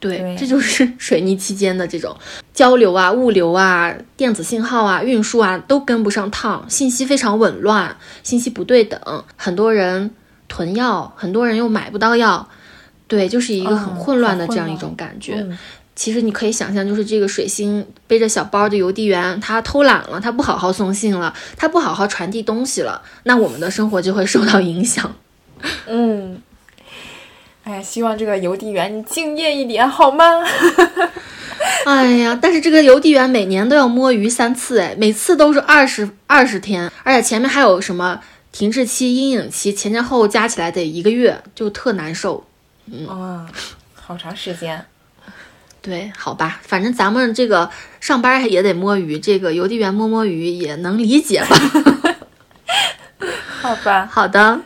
[0.00, 2.14] 对，这就是 水逆期间的这种
[2.52, 9.00] 交流啊、物流啊、电子信号啊、运输啊都跟不上趟，信息非常紊乱，信息不对等，
[9.36, 10.10] 很多人
[10.48, 12.46] 囤药，很多人又买不到药，
[13.08, 15.46] 对，就是一个很混乱的这样一种感觉。
[15.96, 25.14] 其实你可以想象，就是这个水星背着小包的邮递员，他偷懒了，他不好好送信了，他不好好传递东西了，那我们的生活就会受到影响。
[25.86, 26.42] 嗯，
[27.64, 30.24] 哎，希望这个邮递员你敬业一点好吗？
[31.86, 38.20] 哎呀，但是这个邮递员每年都要摸鱼三次，哎，每次都是二十二十天，而且前面还有什么
[38.52, 42.46] 停滞期、阴影期，前前后后加起来得一个月，就特难受。
[42.86, 43.48] 嗯，
[43.94, 44.84] 好长时间。
[45.80, 51.56] 对，好吧，反正咱们这个上班也得摸鱼，这个邮递员摸摸鱼也能理解吧？
[53.64, 54.60] 好吧，好的。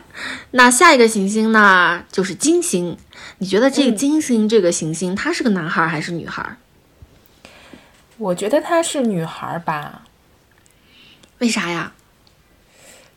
[0.51, 2.97] 那下一个行星呢，就是金星。
[3.37, 6.57] 你觉得这个金星这个行星，它是个男孩还是女孩？
[8.17, 10.01] 我觉得她是女孩吧。
[11.37, 11.93] 为啥呀？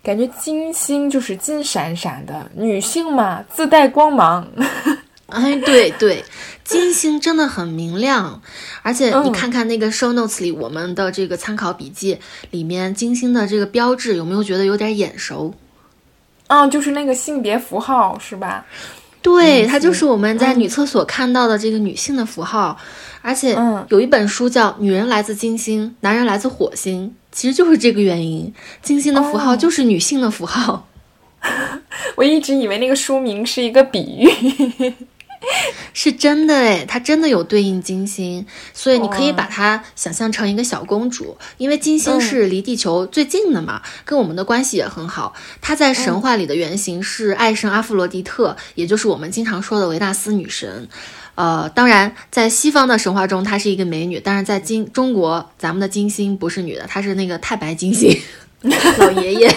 [0.05, 4.47] 感觉金星就是金闪闪的，女性嘛，自带光芒。
[5.27, 6.25] 哎，对对，
[6.63, 8.41] 金星真的很明亮，
[8.83, 12.21] 而且你看看那个 show notes 里我们的这个参考笔记
[12.53, 15.53] 里面金星的这个标志，有没有觉得有点眼熟？
[16.53, 18.67] 嗯，就是那个性别符号是吧？
[19.23, 22.77] 对，它就是我们在女厕所看到的这个女性的符号，
[23.23, 23.57] 而且
[23.89, 30.87] 有一本书叫《女人来自金星，男人来自火星》，其实就是这个原因，金星的符号就是女性的符号。
[32.17, 34.95] 我一直以为那个书名是一个比喻。
[35.93, 45.35] 是真的诶，它真的有对应金星，所以你可以把它想象成一个小公主，因为金星是离地球最近的嘛，跟我们的关系也很好。
[45.61, 50.89] 它在神话里的原型是爱神阿芙罗狄特，也就是我们经常说的维纳斯女神。
[51.35, 58.17] 呃，当然，在西方的神话中，她是一个美女，但是在金中国，咱们的金星不是女的，她是那个太白金星，
[58.99, 59.57] 老爷爷。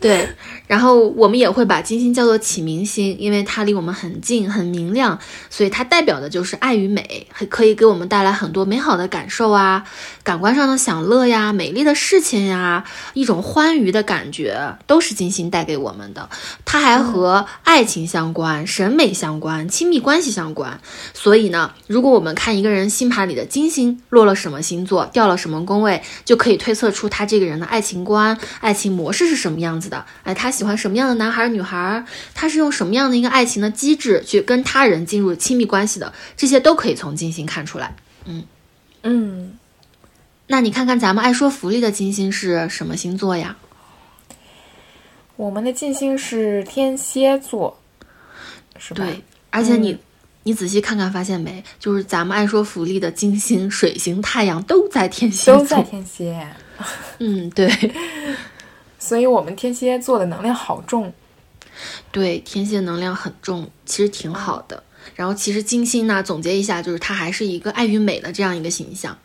[0.00, 0.28] 对。
[0.66, 5.18] 然后我们也会把金星叫做启明星，因为它离我们很近，很明亮，
[5.50, 9.84] 所以它代表的就是爱与美，可以给我们带来很多美好的感受啊，
[10.22, 16.30] 感官上的享乐呀，美丽的事情呀，一种欢愉的感觉，都是金星带给我们的。
[16.64, 20.80] 它还和爱情相关、审美相关、亲密关系相关。
[21.12, 30.06] 所以呢，如果我们看一个人星盘里的金星落了什么星座，掉了什么宫位，就可以推测出他这个人的爱情观、爱情模式是什么样子的。
[30.22, 30.53] 哎，他。
[30.54, 32.04] 喜欢什么样的男孩女孩？
[32.34, 36.12] 他是用什么样的一个爱情的机制去跟他人进入亲密关系的？
[36.36, 37.96] 这些都可以从金星看出来。
[38.26, 38.44] 嗯
[39.02, 39.58] 嗯，
[40.46, 43.56] 那你看看咱们爱说福利的金星是什么星座呀？
[45.36, 47.80] 我们的金星是天蝎座，
[48.78, 49.04] 是吧？
[49.04, 49.98] 对，而且你
[50.44, 51.62] 你仔细看看，发现没？
[51.80, 56.46] 就是咱们爱说福利的金星、水星、太阳都在天蝎，都在天蝎。
[57.18, 57.68] 嗯，对。
[59.04, 61.12] 所以，我们天蝎座的能量好重，
[62.10, 64.82] 对，天蝎能量很重，其实挺好的。
[65.14, 69.16] 然后，其实金星呢，总结一下，就是它还是一个爱与美的这样一个形象。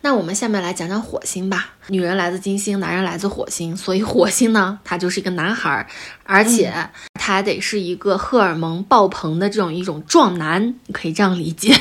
[0.00, 1.70] 那我们下面来讲讲火星吧。
[1.88, 5.86] 女人来自金星，男人来自火星，所以火星呢，它就是一个男孩，
[6.24, 6.72] 而且
[7.12, 11.78] 他得是一个荷尔蒙爆棚的这种一种壮男，你可以这样理解。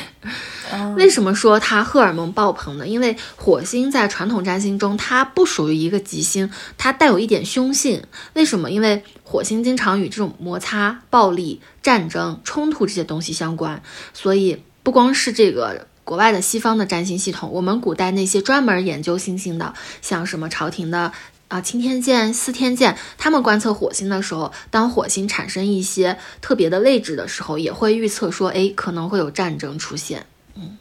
[0.98, 2.88] 为什么说它荷尔蒙爆棚呢？
[2.88, 8.02] 因为火星在传统占星中，它不属于一个吉星，它带有一点凶性。
[8.34, 8.72] 为什么？
[8.72, 9.02] 因为
[9.34, 13.82] 火星经常与这种摩擦、暴力、战争、冲突这些东西相关，
[14.14, 21.12] 所以不光是这个国外的西方的占星系统，我们古代那些专门研究星星的，像什么朝廷的。
[21.48, 30.28] 啊，青天剑、司天剑，他们观测火星的时候，当火星产生一些特别的位置的时候，也会预测说，哎，可能会有战争出现。
[30.54, 30.78] 嗯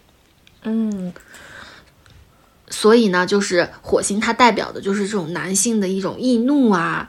[0.62, 1.12] 嗯，
[2.72, 7.08] 所以呢，就是火星它代表的就是这种男性的一种易怒啊，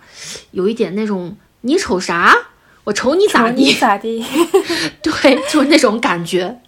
[0.51, 2.35] 有一点那种你瞅啥，
[2.83, 4.23] 我瞅你咋地咋地，
[5.01, 6.59] 对，就是那种感觉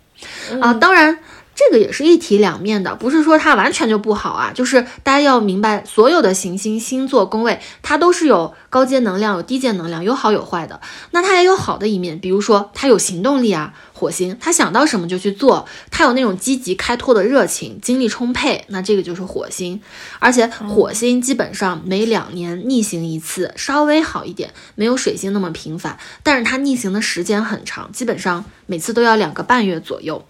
[0.59, 0.73] 啊。
[0.73, 1.19] 当然。
[1.55, 4.51] 这个也是一体两面的，不是说它完全就不好啊。
[4.53, 10.81] 就是大家要明白，所有的行星、星座、宫位，它都是有高阶能量、有低阶能量，有好有坏的。
[11.11, 19.79] 那它也有好的一面，比如说它有行动力啊，火星它想到什么就去做，它有那种积极开拓的热情，精力充沛，那这个就是火星。
[20.19, 30.25] 而且火星基本上每两年逆行一次，稍微好一点，没有水星那么频繁，但是它逆行的时间很长，基本上每次都要两个半月左右。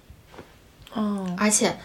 [0.95, 1.77] 嗯，而且，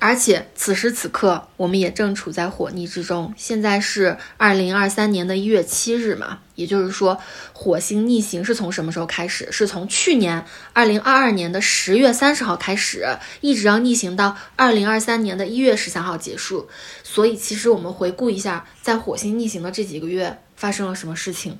[0.00, 3.32] 而且此时此刻，我们也正处在火逆之中。
[3.36, 7.20] 现在是二零二三年的一月七日嘛，也就是说，
[7.52, 9.50] 火星逆行是从什么时候开始？
[9.52, 13.06] 是从去年二零二二年的十月三十号开始，
[13.40, 16.68] 一直要逆行到二零二三年的一月十三号结束。
[17.02, 21.56] 所以，其实我们回顾一下，在火星逆行的这几个月发生了什么事情？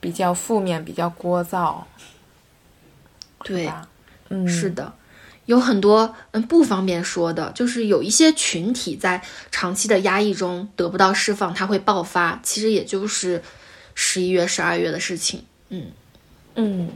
[0.00, 1.84] 比较负面，比较聒噪，
[3.44, 3.70] 对。
[4.28, 4.92] 嗯，是的，
[5.46, 12.40] 有很多嗯不方便说的，就是有一些群体在长期的压抑中得不到释放，它会爆发。
[12.42, 13.42] 其实也就是
[13.94, 15.44] 十一月、十二月的事情。
[15.68, 15.86] 嗯
[16.54, 16.90] 嗯，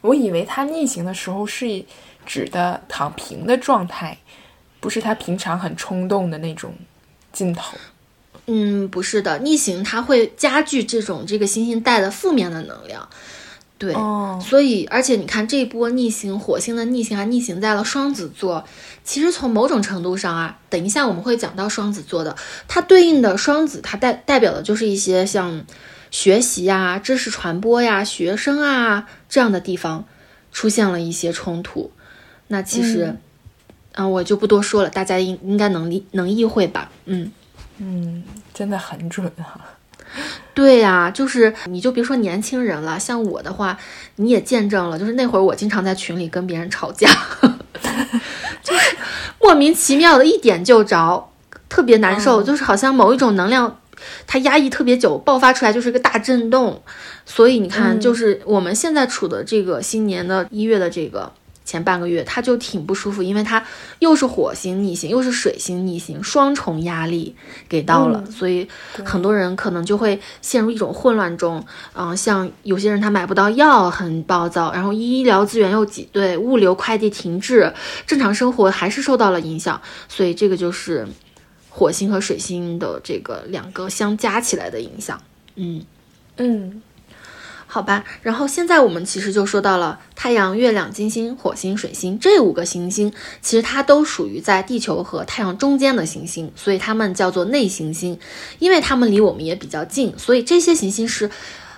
[0.00, 1.84] 我以为他逆行的时候是
[2.24, 4.18] 指的躺平的状态，
[4.80, 6.74] 不是他平常很冲动的那种
[7.32, 7.76] 劲头。
[8.46, 13.08] 嗯，不是的，逆行它会加剧这种这个星星带的负面的能量。
[13.78, 13.92] 对，
[14.40, 18.64] 所以而且你看这一波逆行，火星的逆行还逆行在了双子座。
[19.04, 22.34] 其实从某种程度上啊，等一下我们会讲到双子座的，
[22.66, 25.64] 它对应的双子，它代代表的就是一些像
[26.10, 30.06] 学习呀、知识传播呀、学生啊这样的地方
[30.52, 31.92] 出现了一些冲突。
[32.48, 33.16] 那其实，
[33.92, 36.90] 嗯，我就不多说了，大家应应该能理能意会吧？
[37.04, 37.30] 嗯
[37.76, 39.76] 嗯，真的很准啊。
[40.56, 43.76] 对呀，就是你就别说年轻人了，像我的话，
[44.16, 47.06] 你也见证了，就是那会儿我经常在群里跟别人吵架，
[48.64, 48.96] 就是
[49.38, 51.28] 莫名其妙的一点就着，
[51.68, 53.78] 特别难受，就是好像某一种能量
[54.26, 56.82] 它压抑特别久，爆发出来就是一个大震动。
[57.26, 61.30] 所以你看，就是我们现在处的这个新年的一月的这个。
[61.66, 63.62] 前半个月他就挺不舒服，因为他
[63.98, 67.34] 又是火星逆行，又是水星逆行，双重压力
[67.68, 68.66] 给到了，所以
[69.04, 71.62] 很多人可能就会陷入一种混乱中。
[71.94, 77.74] 嗯，像有些人他买不到药，很暴躁，然后医疗资源又挤兑，物流快递停滞，
[78.06, 79.82] 正常生活还是受到了影响。
[80.08, 81.06] 所以这个就是
[81.68, 85.20] 火星和水星的这个两个相加起来的影响。
[85.56, 85.84] 嗯
[86.36, 86.80] 嗯。
[87.76, 93.12] 好吧，然后现在我们其实就说到了太阳、月亮、金星、火星、水星这五个行星，
[93.42, 98.18] 其实它都属于在地球和太阳中间的行星，所以它们叫做内行星，
[98.60, 101.30] 因为它们离我们也比较近，所以这些行星是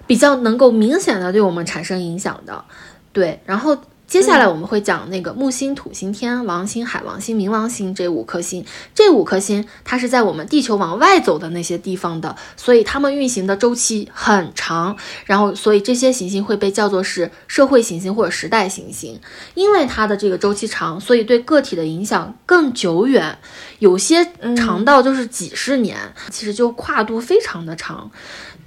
[0.06, 2.64] 比较能够明显的对我们产生影响的。
[3.12, 3.76] 对，然后。
[4.08, 8.64] 接下来我们会讲那个木星、土星、天王星、海王星、冥王星这五颗星。
[8.94, 14.96] 这五颗星它是在我们地球往外走的那些地方的，所以它们运行的周期很长。
[15.26, 19.20] 然后，所以这些行星会被叫做是社会行星或者时代行星，
[19.52, 23.36] 因为它的这个周期长，所以对个体的影响更久远，
[23.78, 25.98] 有些长到就是几十年，
[26.30, 28.10] 其实就跨度非常的长，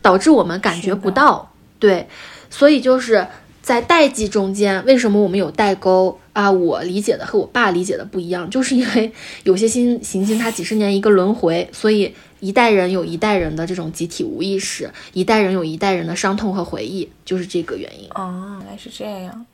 [0.04, 1.51] 导致我们感觉不到。
[1.80, 2.08] 对，
[2.51, 3.27] 所以就是。
[3.62, 6.52] 在代际中间，为什么我们有代沟啊？
[6.52, 9.12] 我理解的和我爸理解的不一样，就是因为
[9.43, 18.10] 有些新行星它几十年一个轮回，所以一代人有一代人的这种集体无意识，一代人有一代人的伤痛和回忆，就是这个原因。
[18.15, 19.45] 哦，原来是这样。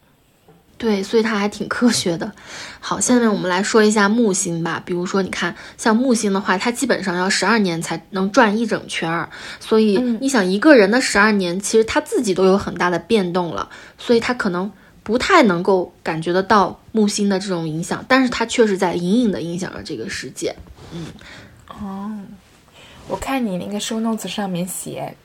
[0.77, 2.31] 对，所以它还挺科学的。
[2.79, 4.81] 好，下面我们来说一下木星吧。
[4.85, 9.27] 比如说，你看，像木星的话，它基本上要十二年才能转一整圈儿。
[9.59, 13.67] 所以你想，一个人的十二年，其实他自己都有很大的变动了，
[13.97, 14.71] 所以他可能
[15.01, 20.55] 不太能够感觉得到木星的这种影响，但是它确实在隐隐的影响着这个世界。
[20.91, 21.07] 嗯，
[21.69, 22.11] 哦，
[23.07, 25.15] 我看你那个 show notes 上面写。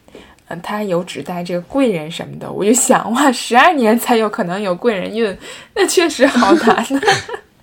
[0.53, 5.37] 嗯，他有指代这个贵人什么的，我就想哇，十二年才有可能有贵人运，
[5.75, 6.87] 那确实好难。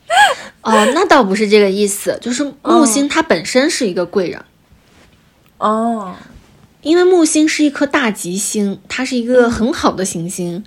[0.64, 4.44] 哦，那倒不是这个意思，就是木星它本身是一个贵人。
[5.60, 6.16] 哦，
[6.82, 10.66] 因为木星是一颗大吉星，它是一个很好的行星，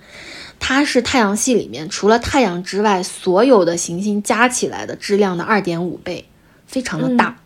[0.59, 6.25] 它是太阳系里面除了太阳之外所有的行星加起来的质量的二点五倍，
[6.65, 7.35] 非常的大。
[7.37, 7.42] 嗯，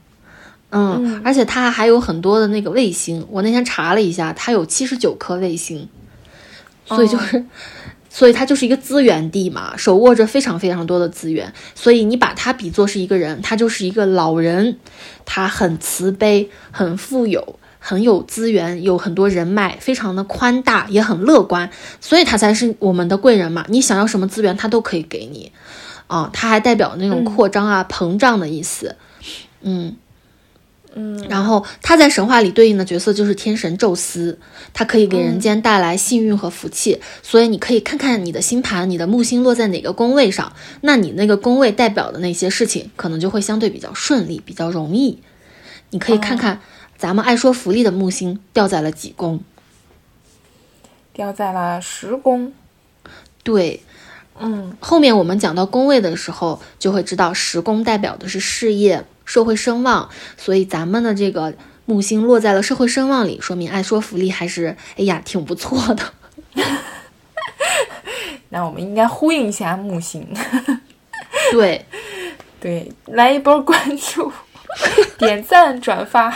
[1.23, 5.87] 而且它还有很多的那个卫星，我那天查了一下，它有七十九颗卫星，
[6.85, 7.45] 所以就是，
[8.09, 11.53] 所以它就是一个资源地嘛，手握着非常非常多的资源。
[11.73, 14.77] 所以你把它比作是一个人，他就是一个老人，
[15.23, 21.69] 他很慈悲，很富有，很有资源，有很多人脉，非常的宽大，也很乐观，
[22.01, 23.65] 所以他才是我们的贵人嘛。
[23.69, 25.53] 你想要什么资源，他都可以给你。
[26.07, 28.97] 啊，他还代表那种扩张啊、膨胀的意思。
[29.61, 29.95] 嗯。
[30.99, 34.39] 嗯，然后他在神话里对应的角色就是天神宙斯，
[34.73, 36.99] 他可以给人间带来幸运和福气。
[37.21, 45.19] 所以你可以看看你的星盘，你的木星落在哪个宫位上，那你那个宫位代表的那些事情，可能就会相对比较顺利，比较容易。
[45.91, 46.61] 你可以看看
[46.97, 49.41] 咱们爱说福利的木星掉在了几宫，
[51.13, 52.51] 掉在了十宫。
[53.43, 53.83] 对，
[54.39, 59.05] 嗯，后面我们讲到宫位的时候，就会知道十宫代表的是事业。
[59.27, 61.53] 社会声望，所以咱们的这个
[61.85, 66.03] 木星落在了社会声望里，说明爱说福利还是哎呀挺不错的。
[68.49, 70.25] 那我们应该呼应一下木星，
[71.51, 71.85] 对
[72.59, 74.31] 对，来一波关注、
[75.19, 76.33] 点赞、转发，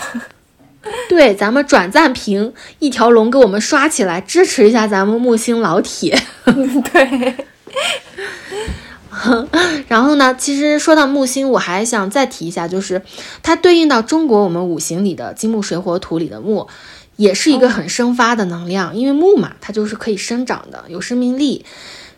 [1.07, 6.21] 对，咱们转赞评一条龙给我们刷起来，支持一下咱们木星老铁，
[6.91, 7.35] 对。
[9.87, 13.01] 然后呢，其实说到木星，我还想再提一下，就是
[13.43, 16.67] 它对应到中国我们五行里的金木水火土里的木，
[17.17, 21.65] 也是一个很生发的能量，因为木嘛，它就是可以生长的，有生命力。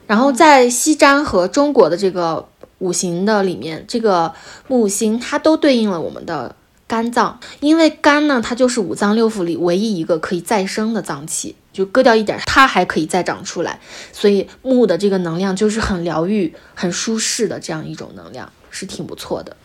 [0.06, 2.48] 然后在西占和中国的这个
[2.80, 4.34] 五行的里面，这个
[4.68, 6.56] 木星它都对应了我们的。
[6.86, 13.78] 肝脏，因为肝呢，它就是五脏六腑里唯一一个可以再生的脏器，就割掉一点，它还可以再长出来。
[14.13, 19.57] 所以木的这个能量就是很疗愈、很舒适的这样一种能量，是挺不错的。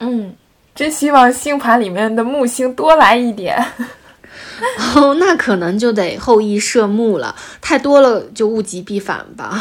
[0.00, 0.34] 嗯，
[0.74, 3.56] 真希望星盘里面的木星多来一点。
[4.96, 9.56] 哦，那可能就得后羿射木了，太多了就物极必反吧。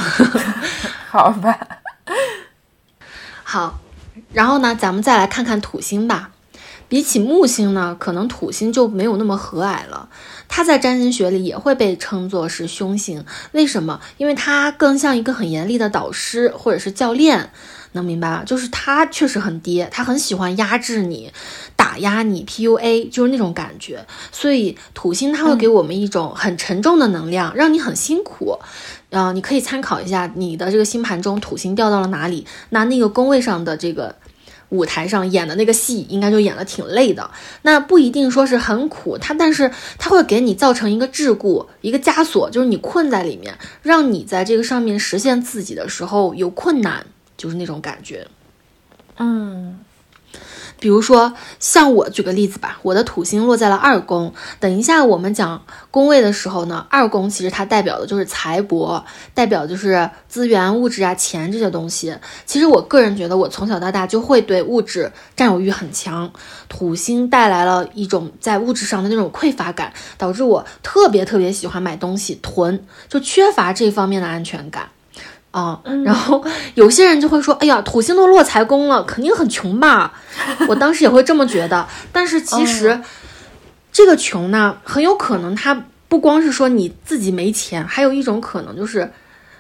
[1.09, 1.57] 好吧。
[3.43, 3.79] 好，
[4.33, 6.31] 然后呢，咱们再来看看土星吧。
[6.93, 10.09] 比起木星呢，可能土星就没有那么和蔼了。
[10.47, 13.25] 它在占星学里也会被称作是凶星。
[13.53, 13.99] 为什么？
[14.17, 17.49] 因为它更像一个很严厉的导师或者是教练，
[17.93, 18.43] 能明白吧？
[18.45, 21.33] 就是他确实很爹，他很喜欢压制你、
[21.75, 24.05] 打压你、PUA，就是那种感觉。
[24.31, 28.59] 所以土星它会给我们一种很沉重的能量，让你很辛苦。
[29.09, 34.15] 嗯，你可以参考一下你的这个星盘中土星掉到了哪里，那那个宫位上的这个。
[34.73, 37.29] 舞台上演的那个戏，应该就演的挺累的。
[37.61, 47.05] 那不一定说是很苦，它但是它会给你造成一个桎梏，一个枷锁，就是你困在里面，让你在这个上面实现自己的时候有困难，
[47.37, 48.27] 就是那种感觉。
[49.17, 49.79] 嗯。
[50.79, 54.33] 比如说，像我举个例子吧，我的土星落在了二宫。
[54.59, 59.03] 等一下我们讲宫位的时候呢，二宫其实它代表的就是财帛，
[59.33, 62.15] 代表就是资源、物质啊、钱这些东西。
[62.45, 66.31] 其实我个人觉得，我从小到大就会对物质占有欲很强，
[66.67, 74.89] 土星带来了一种在物质上的那种匮乏感，导致我特别特别喜欢买东西囤，就缺乏这方面的安全感。
[75.53, 76.43] 啊，然后
[76.73, 80.11] 有些人就会说：“哎呀，土星都落财宫了，肯定很穷吧？”
[80.67, 81.87] 我当时也会这么觉得。
[82.11, 82.99] 但是其实，
[83.91, 89.13] 这个穷呢，很有可能它不光是说你自己没钱，还有一种可能就是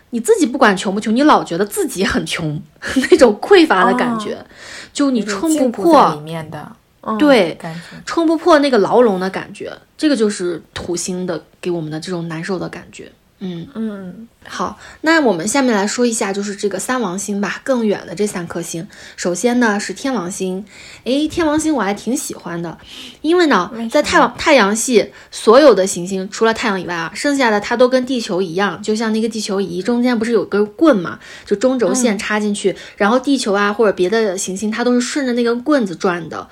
[0.09, 2.59] 你自己不管穷不穷，你老觉得自己很穷，
[3.11, 4.43] 那种匮乏的感觉，
[4.91, 6.71] 就你冲不破里面的，
[7.19, 7.55] 对，
[8.03, 13.11] 冲不破那个牢笼的感觉，这个就是土星的给我们的这种难受的感觉。
[13.45, 18.87] 嗯嗯，好，那我们下面来说一下，就是这个三王星吧，更远的这三颗星。
[19.17, 20.63] 首先呢是天王星，
[21.03, 22.77] 诶，天王星我还挺喜欢的，
[23.21, 36.47] 因为呢，在太阳太阳系所有的行星，除了太阳以外啊，剩下的它都跟地球一样，就像那个地球仪中间不是有根棍嘛，就中轴线插进去，然后地球啊或者别的行星，它都是顺着那根棍子转的。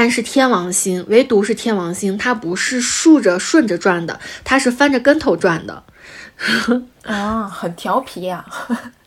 [0.00, 5.82] 但是天王星唯独是天王星，它不是竖着顺着转的，它是翻着跟头转的。
[7.02, 8.46] 啊，很调皮呀，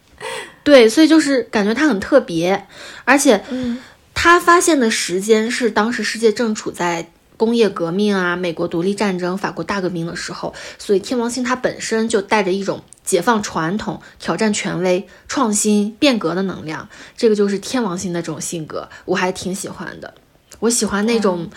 [0.66, 2.68] 对，所以就是感觉它很特别，
[3.06, 3.42] 而且，
[4.14, 20.16] 它发现的时间是当时世界正处在工业革命啊、美国独立战争、法国大革命的时候，所以天王星它本身就带着一种解放传统、挑战权威、创新变革的能量，这个就是天王星的这种性格，我还挺喜欢的。
[20.62, 21.50] 我喜欢那种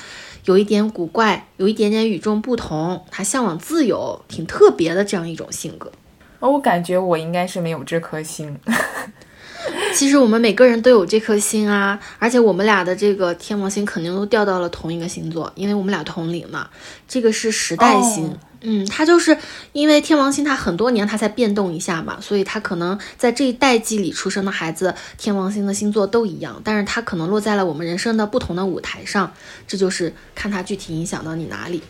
[0.46, 5.92] 有一点古怪、有一点点与众不同，他向往自由、挺特别的这样一种性格。
[6.40, 8.58] 哦，我感觉我应该是没有这颗星。
[9.94, 16.68] 其实我们每个人都有这颗星啊，而且我们俩的这个天王星肯定都掉到了同一个星座，因为我们俩同龄嘛。
[17.08, 18.36] 这个是时代星，
[18.66, 19.36] 嗯，它就是
[19.72, 29.30] 因为天王星它很多年它才变动一下嘛，所以它可能在这一代际里出生的孩子，天王星的星座都一样，但是它可能落在了我们人生的不同的舞台上，
[29.68, 31.82] 这就是看它具体影响到你哪里。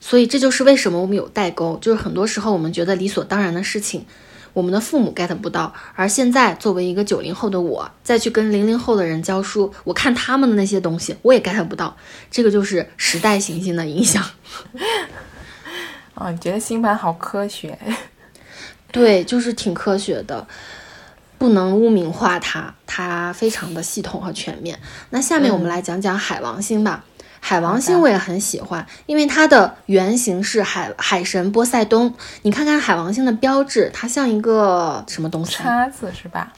[0.00, 4.06] 所以这就是为什么我们有代沟，就是很多时候我们觉得理所当然的事情。
[4.54, 11.96] 我们的父母 get 不到，而现在作为一个九零后的我，再去跟零零后的人教书，我看他们的那些东西，我也 get 不到。
[12.30, 14.22] 这个就是时代行星的影响。
[16.14, 17.78] 啊，你觉得星盘好科学？
[18.92, 20.46] 对，就是挺科学的，
[21.38, 24.78] 不能污名化它，它非常的系统和全面。
[25.10, 27.04] 那下面我们来讲讲海王星吧。
[27.44, 32.14] 海王星我也很喜欢，因为它的原型是海海神波塞冬。
[32.42, 35.54] 你看看海王星的标志，它像一个什么东西？
[35.54, 36.52] 叉子是吧？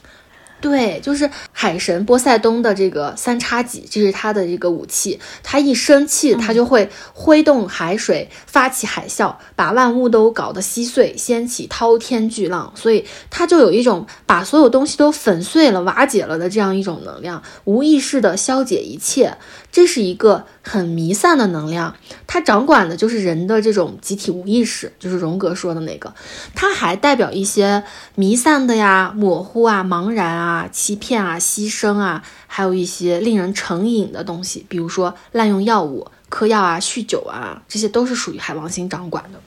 [0.65, 5.21] 对，就是海神波塞冬的这个三叉戟，这是他的一个武器。
[5.43, 12.73] 他一生气，他就会挥动海水，发起海啸，把万物都搞得稀碎，掀起滔天巨浪。
[12.75, 19.37] 所以他就有一种把所有东西都粉碎了、瓦解了的这样一种能量，无意识的消解一切。
[19.71, 21.97] 这是一个很弥散的能量，
[22.29, 26.15] 它掌管的就是人的这种集体无意识，就是荣格说的那个。
[26.55, 27.83] 它还代表一些
[28.15, 39.41] 弥散的呀、模糊啊、茫然啊、欺骗啊、牺牲啊，还有一些令人成瘾的东西，比如说滥用药物、嗑药啊、酗酒啊，这些都是属于海王星掌管的。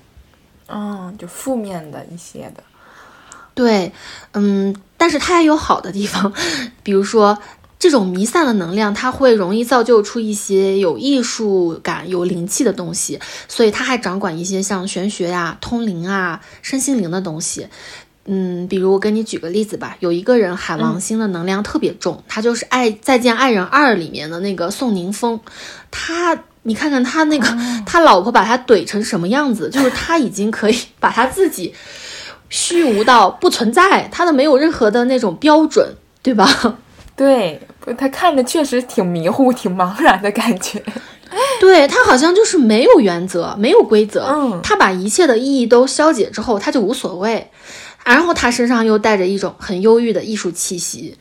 [0.67, 2.63] 嗯，就负面的一些的。
[3.53, 3.91] 对，
[4.33, 6.33] 嗯，但是它也有好的地方，
[6.83, 7.37] 比如说。
[7.79, 17.67] 这种弥散的能量，它会容易造就出一些有艺术感、有灵气的东西，所以它还掌管一些像玄学呀、通灵啊、身心灵的东西。
[18.27, 25.39] 嗯，比如我给你举个例子吧，有一个人海王星的能量特别重，他就是《爱再见爱人二》里面的那个宋宁峰，
[25.89, 27.47] 他你看看他那个
[27.85, 31.73] 他老婆把他怼成什么样子，就是他已经可以把他自己
[32.49, 36.77] 虚无到不存在，他的没有任何的那种标准，对吧？
[37.15, 37.59] 对，
[37.97, 40.83] 他看着确实挺迷糊、挺茫然的感觉。
[41.59, 44.25] 对他好像就是没有原则、没有规则。
[44.29, 47.49] 嗯，他把一切的意义都消解之后，他就无所谓。
[48.13, 51.17] 然后他身上又带着一种很忧郁的艺术气息，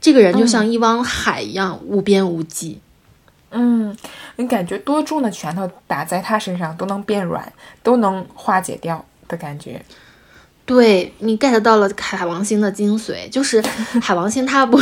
[0.00, 2.80] 这个人就像一汪海一样无边无际。
[3.50, 3.96] 嗯，
[4.36, 9.84] 你感觉多重的拳头打在他身上都能变软，都能化解掉的感觉。
[10.64, 13.60] 对你 get 到了海王星的精髓，就是
[14.00, 14.80] 海王星他不。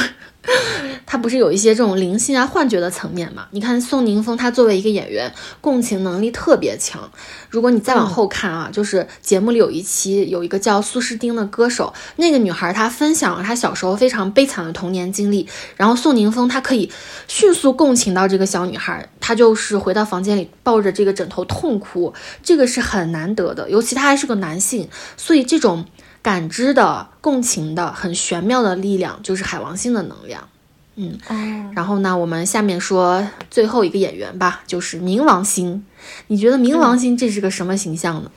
[1.07, 3.47] 他不是有一些这种灵性啊、幻觉的层面嘛？
[3.51, 7.11] 你看宋宁峰，他作为一个演员，共情能力特别强。
[7.49, 16.91] 如果你再往后看啊，就是节目里有一期有一个叫苏诗丁的歌手，那个女孩她分享了她小时候非常悲惨的童年经历，然后宋宁峰他可以
[17.27, 25.85] 迅速共情到这个小女孩，她就是回到房间里抱着这个枕头痛哭，这个是很难得的，尤其他还是个男性，所以这种。
[26.23, 30.49] 感知的、共情的、很玄妙的力量，就是海王星的能量。
[30.97, 31.17] 嗯，
[31.77, 35.87] 然后呢，我们下面说最后一个演员吧，就是冥王星。
[36.27, 38.31] 你觉得冥王星这是个什么形象呢？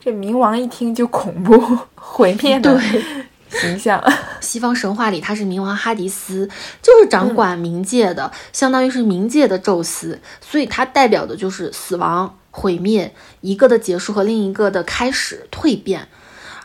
[0.00, 2.80] 这冥王一听就恐怖、毁灭的
[3.50, 4.02] 形象。
[4.40, 6.48] 西方神话里他是冥王哈迪斯，
[6.82, 16.08] 就是掌管冥界的，相当于是冥界的宙斯，所以它代表的就是死亡、毁灭，一个的结束和另一个的开始、蜕变。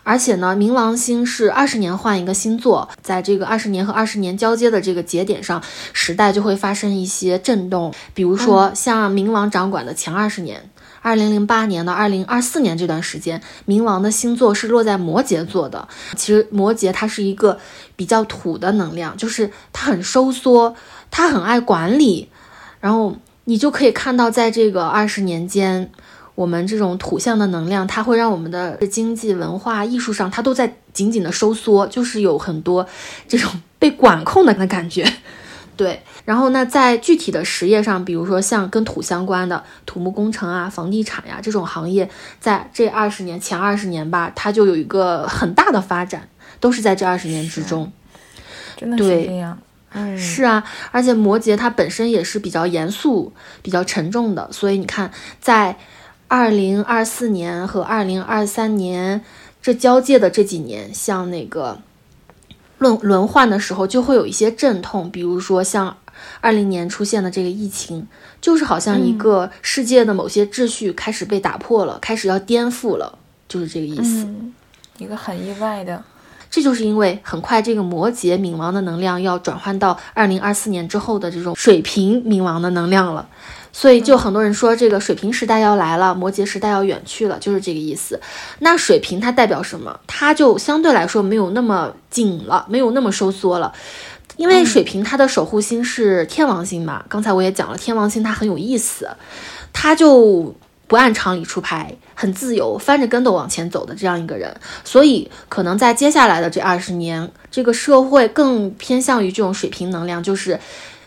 [0.04, 7.93] 而且呢，冥王星是二十年换一个星座，在这个二十年和二十年交接的这个节点上，时代就会发生一些震动。
[8.14, 10.70] 比如说，像冥王掌管的前二十年，
[11.01, 15.88] 二零零八年到二零二四年这段时间，冥王的星座是落在摩羯座的。
[16.18, 17.58] 其实摩羯它是一个
[17.95, 20.76] 比较土的能量，就是它很收缩，
[21.10, 22.30] 它很爱管理。
[22.82, 25.89] 然后你就可以看到，在这个二十年间。
[26.36, 32.88] 我们这种土象的能量，它会让我们的经济、文化、艺术上，它都在紧紧的收缩，就是有很多
[33.27, 35.05] 这种被管控的感觉。
[35.75, 42.07] 对，然后那在具体的实业上，比如说像跟土相关的土木工程啊、房地产呀这种行业，
[42.39, 46.29] 在这二十年前二十年吧，它就有一个很大的发展，
[46.59, 47.91] 都是在这二十年之中。
[48.77, 49.57] 真的是这样。
[49.93, 53.31] 嗯，是啊，而且摩羯它本身也是比较严肃、
[53.61, 55.77] 比较沉重的，所以你看，在
[56.34, 59.21] 二零二四年和二零二三年
[59.61, 61.79] 这交界的这几年，像那个
[62.79, 65.95] 轮轮换的时候，就会有一些阵痛，比如说像
[66.41, 68.07] 二零年出现的这个疫情，
[68.41, 74.23] 就是好像一个世界的某些秩序开始被打破了，开始要颠覆了，就是这个意思。
[74.25, 74.51] 嗯，
[74.97, 76.03] 一个很意外的。
[76.54, 83.28] 这就是因为很快这个摩羯冥王的能量要转换到二零二四年之后的这种水瓶冥王的能量了，
[83.72, 88.22] 所以就很多人说这个水瓶时代要来了，摩羯时代要远去了，就是这个意思。
[88.60, 89.99] 那水瓶它代表什么？
[90.06, 93.74] 它就相对来说没有那么紧了，没有那么收缩了，
[94.38, 97.04] 因为水瓶它的守护星是天王星嘛。
[97.10, 99.10] 刚才我也讲了，天王星它很有意思，
[99.74, 100.54] 它就。
[100.94, 110.60] 不按常理出牌，很自由，翻着跟斗往前走的这样一个人，所以可能在接下来的这二十年，这个社会更偏向于这种水平能量，就是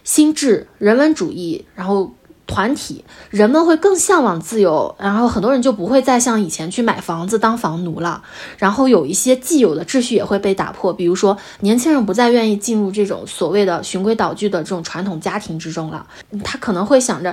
[0.03, 2.13] 心智、人文主义，然后
[2.49, 8.21] 团体，人们会更向往自由，然后很多人就不会再像以前去买房子当房奴了，
[8.59, 16.05] 然后有一些既有的秩序也会被打破，比如说年轻人不再愿意进入这种所谓的循规蹈矩的这种传统家庭之中了，
[16.43, 17.33] 他可能会想着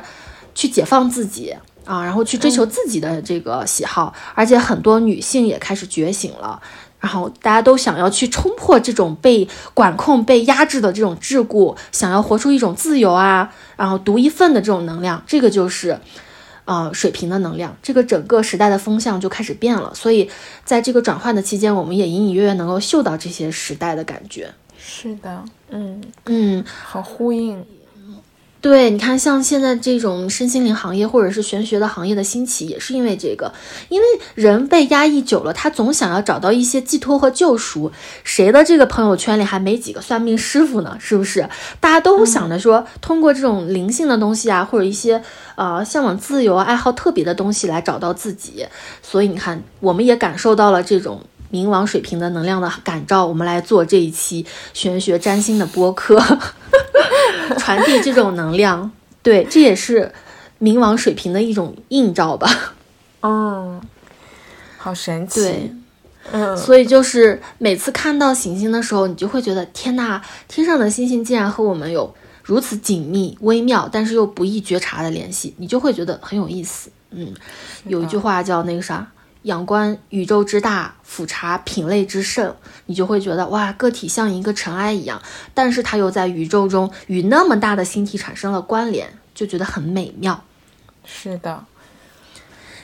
[0.53, 1.55] 去解放自己。
[1.85, 6.61] 啊，然后去追求自己的这个喜好，而且很多女性也开始觉醒了，
[6.99, 15.99] 然后大家都想要去冲破这种被管控、被压制的这种桎梏，想要活出一种自由啊，然后独一份的这种能量，这个就是，
[16.65, 19.93] 呃，水平的能量，这个整个时代的风向就开始变了。
[19.93, 20.29] 所以
[20.63, 24.53] 在这个转换的期间，我们也隐隐约约能够嗅到这些时代的感觉。
[24.77, 27.65] 是的，嗯嗯，好呼应。
[28.63, 33.51] 对，你看，像现在这种身心灵行业或者是玄学的行业的兴起，也是因为这个，
[33.89, 37.91] 因为人被压抑久了，他总想要找到一些寄托和救赎。
[38.23, 40.95] 谁的这个朋友圈里还没几个算命师傅呢？
[40.97, 41.49] 是不是？
[41.81, 45.21] 大家都想着说，通过这种灵性的东西啊，或者一些
[45.55, 48.65] 呃向往自由、爱好特别的东西来找到自己。
[49.01, 51.21] 所以你看，我们也感受到了这种
[51.53, 54.43] 冥王水平的能量的感召，我们来做这一期
[54.73, 56.19] 玄学占星的播客。
[57.59, 58.91] 传递这种能量，
[59.21, 60.11] 对，这也是
[60.59, 62.73] 冥王水平的一种映照吧。
[63.21, 63.79] 嗯，
[64.77, 65.41] 好神奇。
[65.41, 65.75] 对，
[66.31, 76.89] 嗯，所以就是每次看到行星的时候，你就会觉得天呐，天上的星星竟然和我们有如此紧密、微妙，但是又不易觉察的联系，你就会觉得很有意思。
[77.11, 77.33] 嗯，
[77.85, 79.05] 有一句话叫那个啥。
[79.43, 85.21] 仰观宇宙之大，俯察品类之盛，你就会觉得哇，个体像一个尘埃一样，
[85.53, 90.43] 但是它又在宇宙中与那么大的星体产生了关联，就觉得很美妙。
[91.05, 91.65] 是的，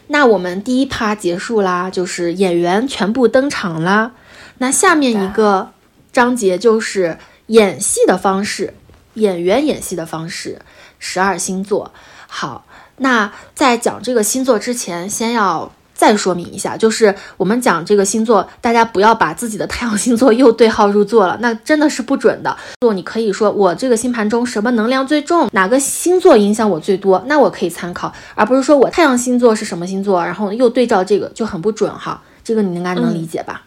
[0.07, 4.11] 那我们第一趴结束啦，就是演员全部登场啦。
[4.57, 5.71] 那下面一个
[6.11, 8.73] 章节就是演戏的方式，
[9.13, 10.59] 演员演戏的方式，
[10.99, 11.93] 十二星座。
[12.27, 12.65] 好，
[12.97, 15.71] 那在讲这个星座之前，先要。
[15.99, 22.55] 再说明一下，就是我们讲这个星座，大家不要把自己的太阳星座又对号入座了，那真的是不准的。
[22.79, 32.21] 做你可以说我这个星盘中什么能量最重，哪个星座影响我最多，那我可以参考，而不是说我太阳星座是什么星座，然后又对照这个就很不准哈。
[32.45, 33.63] 这个你应该能理解吧？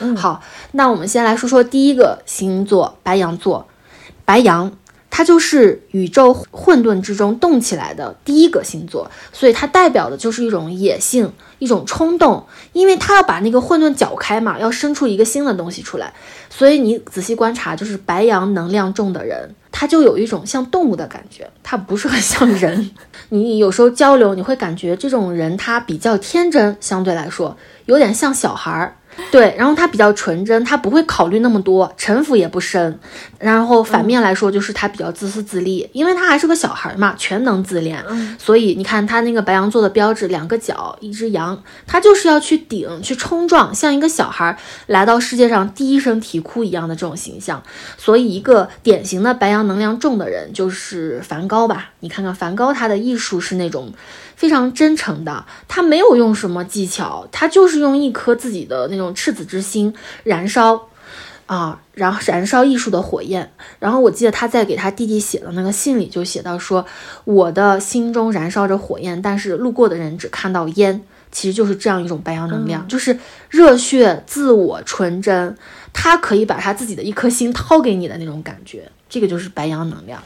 [0.00, 0.40] 嗯，好，
[0.72, 3.68] 那我们先来说说第一个星座，白羊座，
[4.24, 4.72] 白羊。
[5.16, 16.12] 它就是宇宙混沌之中动起来的第一个星座，所以它代表的就是一种野性，一种冲动，因为它要把那个混沌搅开嘛，要生出一个新的东西出来。
[16.50, 22.90] 所以你仔细观察，就是白羊能量重的人，他就有一种像动物的感觉，他不是很像人。
[23.30, 28.96] 你有时候交流，你会感觉这种人他比较天真，相对来说有点像小孩儿。
[29.30, 32.98] 对，然后他比较纯真，他不会考虑那么多，城府也不深。
[33.38, 38.02] 然后反面来说，就是他比较自私自利，因为他还是个小孩嘛，全能自恋。
[38.38, 44.56] 所以你看他那个白羊座的标志，两个角，一只羊，他就是要去顶，去冲撞，像一个小孩
[44.86, 47.62] 来到世界上第一声啼哭一样的这种形象。
[47.98, 51.90] 所以一个典型的白羊能量重的人就是梵高吧？
[52.00, 53.92] 你看看梵高，他的艺术是那种。
[54.36, 60.88] 非常真诚的，他没有用什么技巧，他就是用一颗自己的那种赤子之心燃烧，
[61.46, 63.52] 啊，然后燃烧艺术的火焰。
[63.78, 66.84] 然后我记得他在给他弟弟写的那个信里就写到说，
[67.24, 71.02] 我的心中燃烧着火焰，但是路过的人只看到烟。
[71.32, 73.18] 其实就是这样一种白羊能量，就是
[73.50, 75.56] 热血、自我、纯真，
[75.92, 80.22] 他可以把他自己的一颗心掏给你的那种感觉，这个就是白羊能量。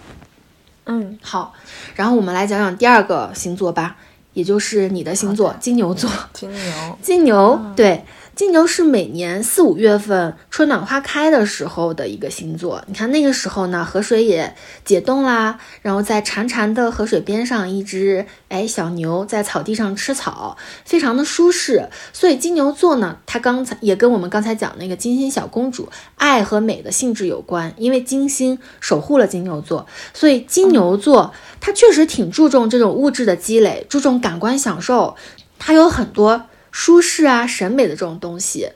[0.89, 1.53] 嗯，好，
[1.95, 3.97] 然后我们来讲讲第二个星座吧，
[4.33, 6.11] 也就是你的星座金牛座。
[6.33, 8.05] 金牛， 金牛，对，
[8.39, 12.85] 金牛是每年四五月份春暖花开的时候的一个星座。
[12.87, 21.89] 你看那个时候呢，河水也解冻啦，然后在潺潺的河水边上，一只哎小牛在草地上吃草，非常的舒适。
[22.13, 29.85] 所以金牛座呢，它刚才也跟我们刚才讲那个金星小公主爱和美的性质有关，因为金星守护了金牛座，
[30.15, 35.17] 所以金牛座它确实挺注重这种物质的积累，注重感官享受，
[35.59, 36.45] 它有很多。
[36.71, 38.71] 舒适啊，审美的这种东西，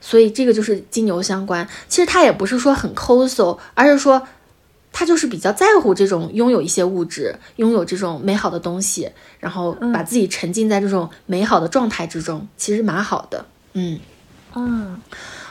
[0.00, 1.68] 所以这个就是金牛相关。
[1.88, 4.26] 其实他也不是说很抠搜，而是说
[4.92, 13.46] 他就是比较在乎这种拥有一些物质，拥有这种美好的东西，然后把自己沉浸在这种美好的状态之中，其实蛮好的。
[13.74, 13.98] 嗯
[14.54, 15.00] 嗯，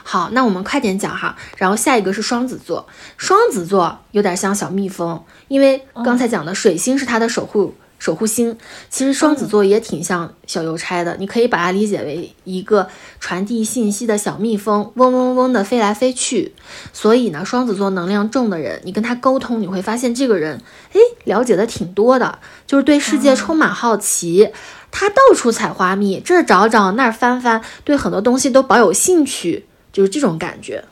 [0.04, 1.36] 好，那我们快点讲哈。
[1.56, 2.86] 然后下一个是双子座，
[3.16, 7.74] 双子座有点像小蜜蜂，因为刚才讲的水星是它的守护。
[8.02, 8.58] 守护星，
[8.90, 12.88] 其实双子座也挺像小邮差的，你可以把它理解为一个
[13.20, 16.52] 传递信息的小蜜蜂，嗡嗡嗡的飞来飞去。
[16.92, 20.60] 所以呢，双子座能量重的人，你跟他沟通，你会发现这个人，
[20.92, 24.50] 哎，了解的挺多的，就是对世界充满好奇，
[24.90, 30.84] 他到处采花蜜，这儿找找那儿翻翻，对很多东西都保有兴趣，就是这种感觉。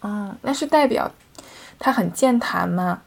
[0.00, 1.12] 嗯，那是代表
[1.78, 3.02] 他很健谈吗？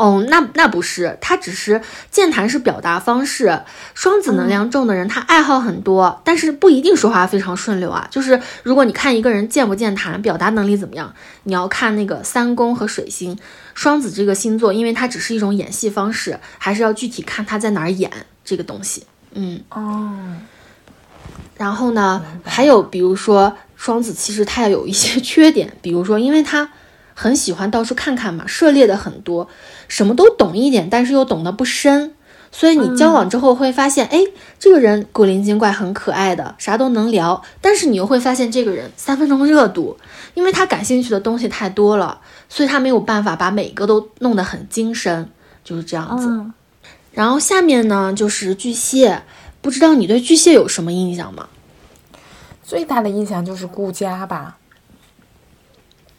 [0.00, 3.60] 哦，那那不是，他只是健谈是表达方式。
[3.92, 8.08] 双子能量重的人，他爱好很多，但是不一定说话非常顺溜啊。
[8.10, 13.36] 就是如果你看一个人健不健谈，表达能力怎么样，你要看那个三宫和水星。
[13.74, 18.10] 双子这个星座，因为它只是一种演戏方式，还是要具体看他在哪儿演
[18.42, 19.04] 这个东西。
[19.34, 20.16] 嗯哦。
[21.58, 26.70] 然后呢，还有比如说双子，其实他有一些 缺点，比如说因为他。
[27.20, 29.46] 很喜欢到处看看嘛，涉猎的很多，
[29.88, 32.14] 什么都懂一点，但是又懂得不深。
[32.50, 34.24] 所以你交往之后会发现，哎，
[34.58, 37.42] 这个人古灵精怪，很可爱的，啥都能聊。
[37.60, 39.98] 但是你又会发现，这个人三分钟热度，
[40.32, 45.28] 因为他感兴趣的东西太多了，所以他没有办法把每个都弄得很精深，
[45.62, 46.50] 就是这样子。
[47.12, 49.22] 然后下面呢，就是巨蟹，
[49.60, 51.50] 不知道你对巨蟹有什么印象吗？
[52.64, 54.56] 最大的印象就是顾家吧。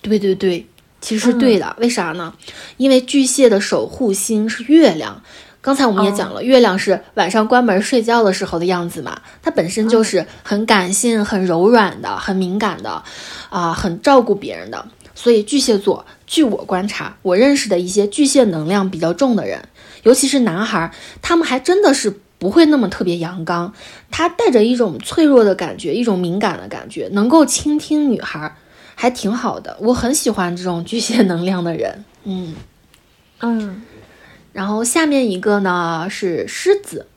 [0.04, 0.68] 对对对。
[1.02, 2.34] 其实是对的，为啥呢？
[2.78, 5.22] 因为巨蟹的守护星是月亮。
[5.64, 13.04] 刚才我们也讲了，月亮是晚上关门睡觉的时候的样子嘛，它本身就是很感性、很柔软的、很敏感的，
[13.50, 14.88] 啊，很照顾别人的。
[15.14, 19.64] 所以巨蟹座，据我观察，我认识的一些巨蟹能量比较重的人，
[20.02, 20.92] 尤其是男孩，
[21.22, 23.72] 他们还真的是不会那么特别阳刚，
[24.10, 28.56] 他带着一种脆弱的感觉，一种敏感的感觉，能够倾听女孩。
[29.02, 32.06] 还挺好的，我很喜欢这种巨蟹能量的人。
[32.24, 32.54] 嗯
[33.40, 33.82] 嗯，
[34.54, 37.08] 然后下面一个呢是狮子。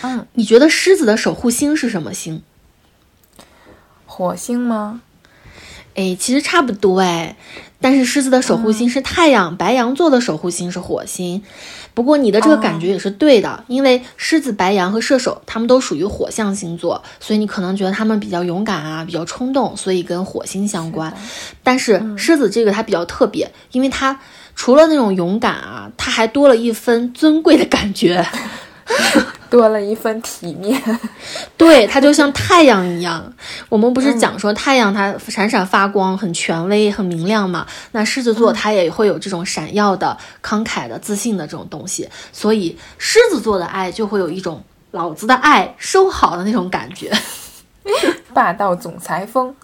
[0.00, 2.42] 嗯，你觉得狮子的守护星是什么星？
[4.06, 5.02] 火星吗？
[5.94, 7.36] 哎，其实差不多哎。
[7.80, 11.42] 但是狮子的守护星是太阳，白羊座的守护星是火星。
[11.92, 21.12] 不过你的这个感觉也是对的，因为狮子、白羊和射手他们都属于火象星座，所以你可能觉得他们比较勇敢啊，比较冲动，所以跟火星相关。
[21.64, 24.20] 但是狮子这个它比较特别，因为它
[24.54, 28.24] 除了那种勇敢啊，它还多了一分尊贵的感觉。
[29.48, 30.80] 多了一份体面，
[31.56, 33.32] 对它就像太阳一样。
[33.68, 37.66] 我们不是讲说太阳它闪闪发光，很权威、很明亮嘛？
[37.92, 42.08] 那狮子座它也会有这种闪耀的、慷慨的、自信的这种东西。
[42.32, 44.62] 所以狮子座的爱就会有一种
[44.92, 47.12] 老子的爱收好的那种感觉，
[48.32, 49.54] 霸道总裁风。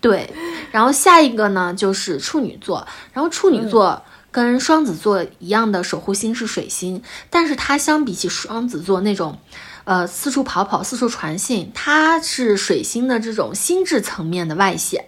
[0.00, 0.28] 对，
[0.70, 4.02] 然后下一个呢就是处女座，然后处女座。
[4.36, 9.38] 跟双子座一样的守护星是水星，但是它相比起双子座那种，
[9.84, 15.06] 呃，四处跑跑、四处传信，它是水星的这种心智层面的外显，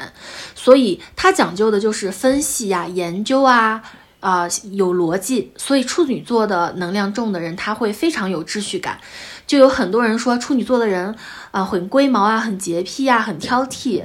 [0.55, 3.83] 所以它讲究的就是分析呀、研究啊，
[4.21, 5.53] 啊，有逻辑。
[5.59, 8.99] 所以处女座的能量重的人，他会非常有秩序感。
[9.47, 11.15] 就有很多人说处女座的人，
[11.51, 14.05] 啊，很龟毛啊，很洁癖啊，很挑剔。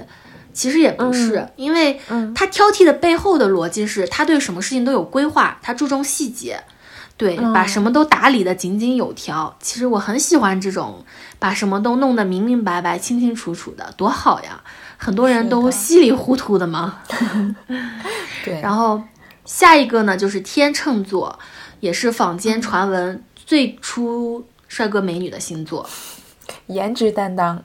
[0.53, 1.99] 其实也不是，因为
[2.35, 6.63] 他挑剔的背后的逻辑是他对什么事情都有规划，他注重细节，
[7.17, 9.55] 对，把什么都打理的井井有条。
[9.59, 11.03] 其实我很喜欢这种
[11.39, 14.61] 把什么都弄得明明白白、清清楚楚的，多好呀！
[14.97, 16.99] 很多人都稀里糊涂的嘛。
[18.45, 18.61] 对。
[18.61, 19.01] 然后
[19.43, 21.37] 下一个呢，就是天秤座，
[21.79, 25.89] 也是坊间传闻最出帅哥美女的星座，
[26.67, 27.61] 颜值担当。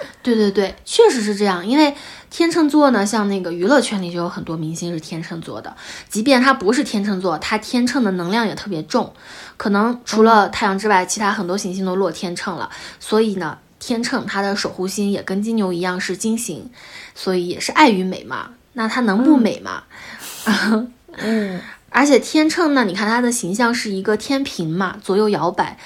[0.22, 1.66] 对对对，确实是这样。
[1.66, 1.94] 因为
[2.30, 5.76] 天秤座呢，像那个娱乐圈里就有很多明星是天秤座的。
[6.08, 9.12] 即便他不是天秤座，他天秤的能量也特别重。
[9.56, 12.70] 可能除了太阳之外，其他很多行星都落天秤了。
[13.00, 16.70] 所以呢，天秤它的守护星也跟金牛一样是金星，
[17.14, 18.50] 所以也是爱与美嘛。
[18.74, 19.82] 那它能不美吗？
[21.16, 25.78] 嗯，而且天秤呢，你看它的形象是一个天平嘛，左右摇摆。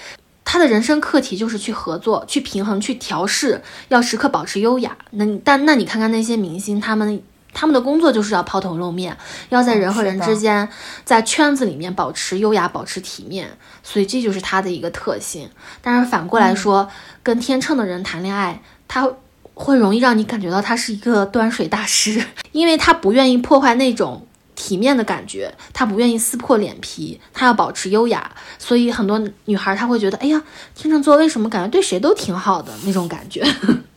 [0.45, 4.97] 他的人生课题就是去合作、去平衡、去调试，要时刻保持优雅。
[5.11, 7.22] 那你但那你看看那些明星，他们
[7.55, 9.16] 他们的工作就是要抛头露面，
[9.51, 10.68] 要在人和人之间，
[11.05, 13.57] 在圈子里面保持优雅、保持体面。
[13.82, 15.49] 所以这就是他的一个特性。
[15.80, 16.88] 但是反过来说，
[17.22, 19.09] 跟天秤的人谈恋爱，他
[19.55, 24.26] 会容易让你感觉到他是一个端水大师，因为他不愿意破坏那种。
[24.62, 30.40] 体面的感觉，他不愿意撕破脸皮，他要保持优雅，所以很多女孩她会觉得，哎呀，
[30.76, 33.44] 天秤座为什么感觉对谁都挺好的那种感觉，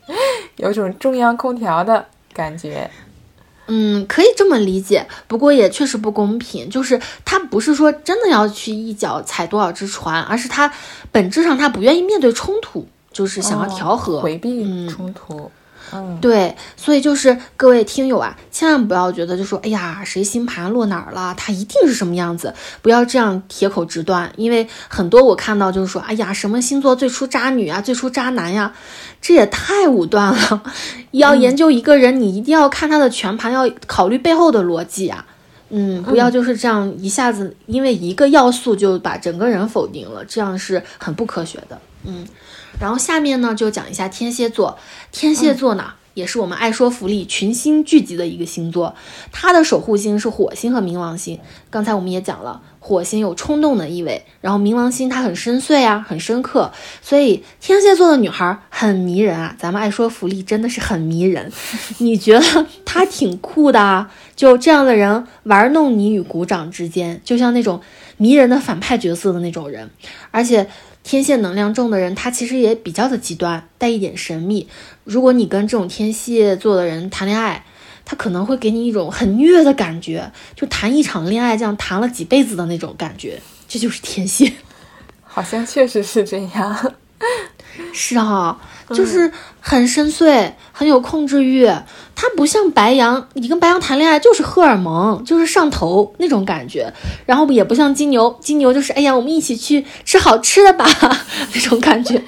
[0.57, 2.89] 有种中央空调的感觉。
[3.67, 10.71] 嗯，可以这么理解，不过也确实不公平，就是他不是说真的要去一脚踩多少只船，而是他
[11.11, 15.37] 本质上他不愿意面对冲突，就是想要调和、回避冲突。
[15.37, 15.51] 嗯，
[16.19, 28.73] 对，所以就是各位听友啊，千万不要觉得就说，哎呀，谁星盘落哪儿了，他一定是什么样子，不要这样铁口直断，因为很多我看到就是说，哎呀，什么星座最初渣女啊，最初渣男呀，
[29.21, 30.63] 这也太武断了。
[31.11, 35.25] 要研究一个人，你一定要看他的全盘，要考虑背后的逻辑啊。
[35.69, 41.79] 嗯，不要就是这样一下子因为一个要素就把整个人否定了，这样是很不科学的。
[42.03, 42.25] 嗯。
[42.79, 44.77] 然后下面呢，就讲一下天蝎座。
[45.11, 48.95] 天蝎座呢，也是我们爱说福利、群星聚集的一个星座。
[49.31, 51.39] 它的守护星是火星和冥王星。
[51.69, 56.71] 刚才我们也讲了，火星有冲动的意味，然后冥王星它很深邃啊，很深刻。
[57.01, 59.55] 所以天蝎座的女孩很迷人啊。
[59.57, 61.51] 咱们爱说福利真的是很迷人。
[61.97, 64.11] 你觉得她挺酷的啊？
[64.35, 67.81] 就这样的人玩弄你与鼓掌之间，就像那种
[68.17, 69.89] 迷人的反派角色的那种人，
[70.29, 70.67] 而且。
[71.07, 74.67] 天蝎能量重的人，他其实也比较的极端，带一点神秘。
[75.03, 77.63] 如果你跟这种天蝎座的人谈恋爱，
[78.05, 83.41] 他可能会给你一种很虐的感觉，就谈一场恋爱，这样谈了几辈子的那种感觉。
[83.67, 84.53] 这就是天蝎，
[85.23, 86.93] 好像确实是这样。
[87.91, 88.57] 是啊，
[88.89, 91.69] 就是很深邃，很有控制欲。
[92.15, 96.93] 他不像白羊，你跟白羊谈恋爱就是荷尔蒙，就是上头那种感觉。
[97.25, 100.85] 然后也不像金牛，金牛就是哎呀，我们一起去吃好吃的吧
[101.53, 102.23] 那种感觉。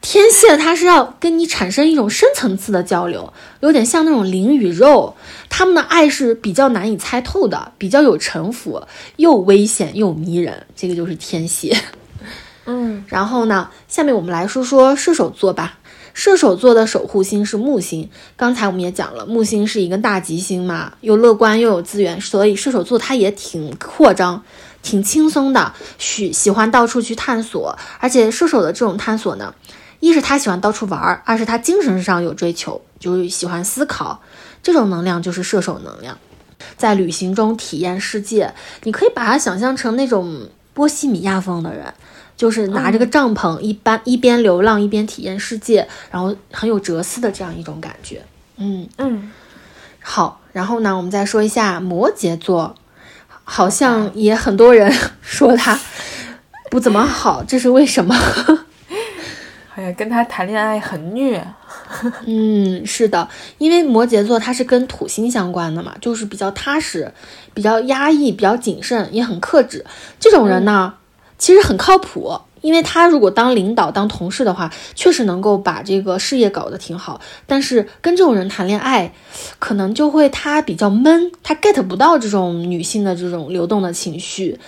[0.00, 5.16] 天蝎他是要跟你产生一种深层次的交流，有点像那种灵与肉。
[5.48, 8.82] 他们的爱是比较难以猜透的，比较有城府，
[9.16, 10.66] 又危险又迷人。
[10.76, 11.76] 这个就是天蝎。
[12.66, 15.78] 嗯，然后呢，下面我们来说说射手座吧。
[16.14, 24.44] 射手座的守护星是木星，刚才我们也讲了，木星是一个大吉星嘛，又乐观又有资源，所以射手座他也挺扩张、
[24.82, 27.78] 挺轻松的，喜喜欢到处去探索。
[27.98, 29.54] 而且射手的这种探索呢，
[30.00, 34.20] 一是他喜欢到处玩，二是他精神上有追求，就是喜欢思考。
[34.62, 36.18] 这种能量就是射手能量，
[36.76, 38.52] 在旅行中体验世界，
[38.82, 41.94] 你可以把它想象成那种波西米亚风的人。
[42.36, 48.22] 就是拿着个帐篷，一般一边流浪一边体验世界，然后很有哲思的这样一种感觉。
[48.56, 49.30] 嗯嗯，
[50.00, 52.74] 好，然后呢，我们再说一下摩羯座，
[53.44, 55.78] 好像也很多人 说他
[56.70, 58.14] 不怎么好，这是为什么？
[59.74, 61.46] 好像跟他谈恋爱很虐。
[62.26, 63.28] 嗯，是的，
[63.58, 67.12] 因为摩羯座它是跟土星相关的嘛，就是比较踏实，
[67.54, 69.84] 比较压抑，比较谨慎，也很克制。
[70.20, 70.94] 这种人呢。
[71.42, 77.20] 其实很靠谱，因为他如果当领导、当同事的话，确实能够把这个事业搞得挺好。
[77.48, 79.12] 但是跟这种人谈恋爱，
[79.58, 84.60] 可能就会他比较闷，他 get 不到这种女性的这种流动的情绪。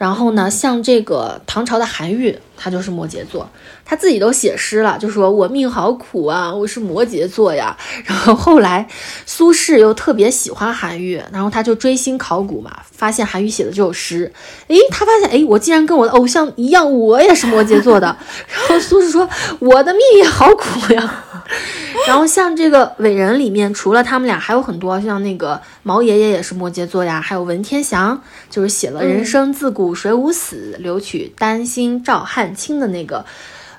[0.00, 3.46] 然后呢，像这个唐朝的韩愈，他就是摩羯座。
[3.84, 7.76] 他自己都写诗了，就说我命好苦啊，我是摩羯座呀。
[8.06, 8.88] 然后后来
[9.26, 14.32] 苏轼又特别喜欢韩愈，然后他就追星考古嘛，发现韩愈写的这首诗，
[14.68, 18.16] 诶，他发现诶，我竟然跟我的偶像一样，我也是摩羯座的。
[18.48, 19.28] 然后苏轼说
[19.58, 21.24] 我的命也好苦呀。
[22.06, 33.24] 然后像这个伟人里面，除了他们俩，还有很多像那个毛爷爷也是摩羯座呀，还有文天祥，就是写了“人生自古谁无死，留取丹心照汗青”的那个。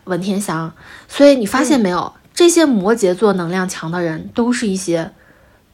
[0.06, 0.74] 文天祥，
[1.08, 5.12] 所以你发现没有，这些摩羯座能量强的人，都是一些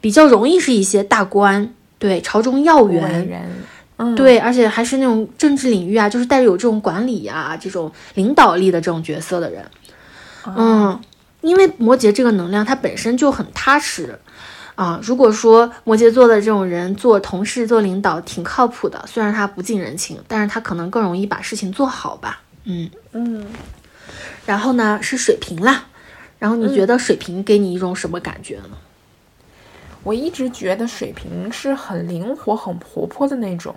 [0.01, 3.55] 比较容易是一些大官，对朝中要员，
[3.95, 9.65] 嗯，对，而且还是那种政治领域啊，就是带着有这种管理呀、这种领导力的这种角色的人，
[10.45, 10.99] 嗯，
[11.41, 14.19] 因为摩羯这个能量它本身就很踏实
[14.75, 14.99] 啊。
[15.03, 22.41] 如果说摩羯座的这种人做同事、做领导挺靠谱的，虽然他不近人情，但是他可能更容易把事情做好吧。
[22.65, 23.47] 嗯嗯。
[24.45, 25.85] 然后呢是水瓶啦，
[26.39, 28.77] 然后你觉得水瓶给你一种什么感觉呢？
[30.03, 33.75] 我一直觉得水瓶是很灵活、很活泼的那种。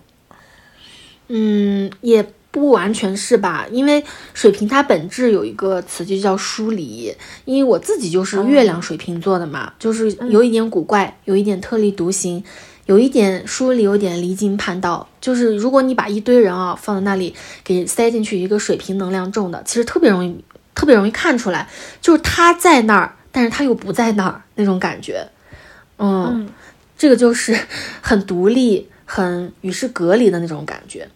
[1.27, 7.15] 嗯，也不完全是吧，因为水瓶它本质有一个词就叫疏离。
[7.45, 12.43] 因为我自己就是月亮水瓶座的嘛，就是有一点古怪，有一点特立独行，
[12.87, 15.09] 有一点疏离，有点离经叛道。
[15.21, 20.45] 就是如果你把一堆人啊放在那里，给塞进去一个水瓶能量重的，其实特别容易，
[20.75, 21.69] 特别容易看出来，
[22.01, 25.29] 就是他在那儿，但是他又不在那儿那种感觉。
[25.99, 26.49] 嗯，
[26.99, 27.57] 这个就是
[28.01, 31.09] 很独立、很与世隔离的那种感觉。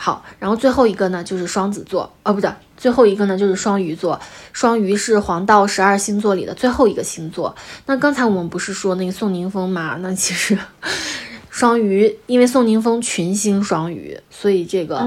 [0.00, 4.20] 好，然后最后一个呢就是双子座，哦，不对，最后一个呢就是双鱼座。
[4.52, 7.52] 双鱼是黄道十二星座里的最后一个星座。
[7.86, 9.96] 那刚才我们不是说那个宋宁峰嘛？
[10.00, 10.56] 那其实
[11.50, 15.04] 双鱼，因为宋宁峰群星双鱼，所以这个。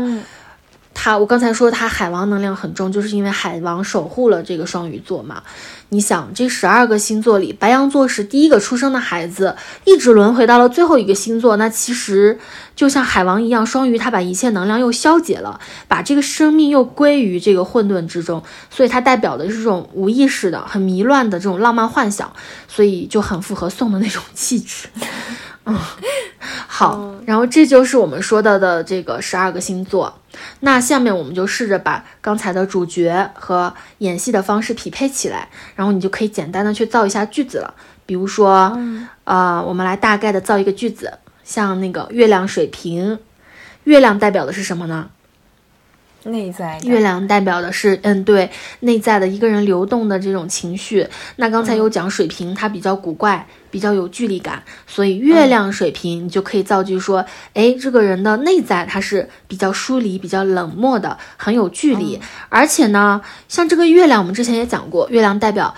[0.93, 5.41] 他，我刚才说他海王能量很重，就是因为海王守护了这个双鱼座嘛。
[5.89, 11.57] 你想，这十二个星座里，白羊座是第一个出生的孩子，一直轮回到了最后一个星座。
[11.57, 12.39] 那其实
[12.75, 22.31] 就像海王一样，双鱼他把一切能量又消解了，把这个生命又归于这个混沌之中，所以它代表的是这种无意识的、很迷乱的这种浪漫幻想，
[22.69, 24.87] 所以就很符合宋的那种气质。
[25.99, 26.01] 嗯，
[26.67, 30.17] 好，然后这就是我们说到的这个十二个星座。
[30.61, 37.73] 那下面我们就试着把刚才的主角和演戏的方式匹配起来，然后你就可以简单的去造一下句子了。
[38.05, 38.77] 比如说，
[39.23, 43.19] 呃，我们来大概的造一个句子，像那个月亮水瓶，
[43.83, 45.09] 月亮代表的是什么呢？
[46.23, 48.49] 内在月亮代表的是，嗯，对，
[48.81, 51.07] 内在的一个人流动的这种情绪。
[51.37, 62.19] 那刚才有讲水瓶，它比较古怪，比较有距离感，所以月亮水瓶你就可以造句说，哎，这个人的内在他是比较疏离、比较冷漠的，很有距离。
[62.49, 65.73] 而且呢，像这个月亮，我们之前也讲过，月亮代表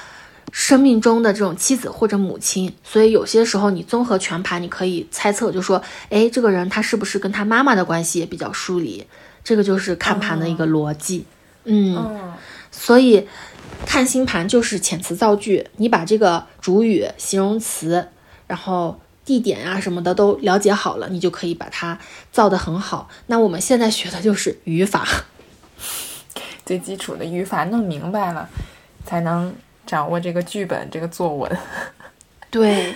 [0.51, 9.05] 生命中的这种妻子或者母亲，所以有些时候你综合全盘，你可以猜测，就说，哎，这个人他是不是跟他妈妈的关系也比较疏离？
[9.43, 11.25] 这个就是看盘的一个逻辑，
[11.65, 12.33] 嗯，
[12.71, 13.27] 所以
[13.85, 18.07] 看星盘就是遣词造句，你把这个主语、形容词，
[18.47, 21.99] 然后地点啊什么的都了解好了，你就可以把它
[22.31, 23.09] 造得很好。
[23.27, 25.05] 那我们现在学的就是语法，
[26.65, 28.47] 最基础的语法弄明白了，
[29.05, 29.53] 才能
[29.85, 31.57] 掌握这个剧本、这个作文。
[32.49, 32.95] 对，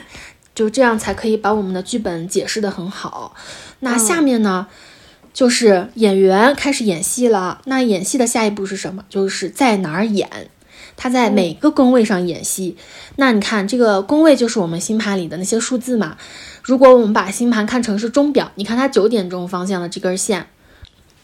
[0.55, 3.35] 就这样才可以把我们的剧本解释得很好。
[3.81, 4.67] 那下面呢？
[5.37, 9.05] 就是演员开始演戏了，那演戏的下一步是什么？
[9.07, 10.49] 就是在哪儿演？
[10.95, 12.75] 他在每个工位上演戏。
[13.17, 16.17] 那你看这个工位就是我们星盘里的那些数字嘛。
[16.63, 20.47] 如果我们把星盘看成是钟表，你看它九点钟方向的这根线，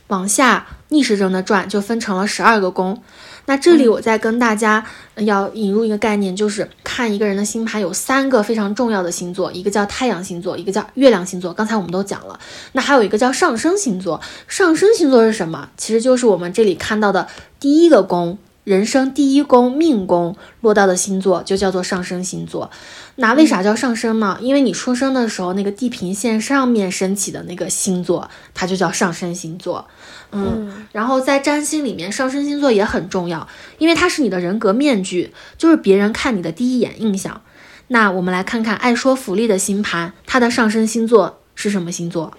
[0.09, 3.01] 往下逆时针的转，就分成了十二个宫。
[3.45, 4.85] 那这里我再跟大家
[5.15, 11.53] 要引入一个概念，就是看一个人的星盘有三个非常重要的星座，一个叫太阳星座，一个叫月亮星座。
[11.53, 12.39] 刚才我们都讲了，
[12.71, 14.21] 那还有一个叫上升星座。
[14.47, 15.69] 上升星座是什么？
[15.75, 17.27] 其实就是我们这里看到的
[17.59, 18.37] 第一个宫。
[18.63, 22.71] 人生第一宫命宫落到的星座就叫做上升星座。
[23.15, 24.37] 那为啥叫上升呢？
[24.39, 29.85] 因为你出生的时候那个地平线上面升起的那个星座，它就叫上升星座。
[30.33, 37.41] 嗯，然后在占星里面，上升星座也很重要，因为它是你的人格面具，就是别人看你的第一眼印象。
[37.87, 42.33] 那我们来看看爱说福利的星盘，它的上升星座是什么星座？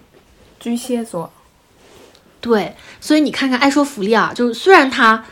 [0.58, 1.32] 巨蟹座。
[2.40, 5.24] 对，所以你看看爱说福利啊，就是虽然它。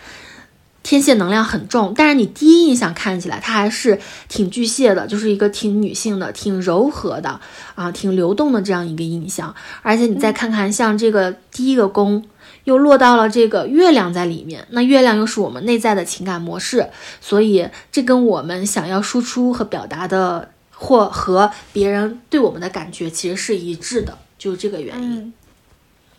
[0.84, 7.40] 天蝎能量很重，但是你第一印象看起来它还是挺巨蟹的，就是一个挺女性的、挺柔和的
[7.76, 9.54] 啊、挺流动的这样一个印象。
[9.82, 12.24] 而且你再看看，像这个第一个宫
[12.64, 16.90] 又落到了这个月亮在里面，那月亮又是我们内在的情感模式，
[17.20, 25.32] 所以这跟我们想要输出和表达的，或和别人对我们的感觉其实是一致的，就是这个原因。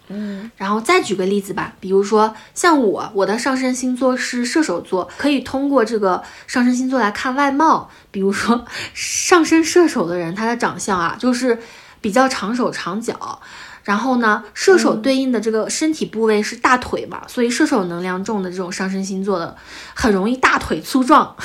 [0.09, 7.89] 嗯，然后再举个例子吧，比如说像我，我的上升星座是射手座，可以通过这个上升星座来看外貌。
[8.11, 11.57] 比如说上升射手的人，他的长相啊，就是
[12.01, 13.41] 比较长手长脚。
[13.83, 19.55] 然后呢，射手对应的这个身体部位是大腿嘛，所以射手能量重的这种上升星座的，
[19.93, 21.35] 很容易大腿粗壮，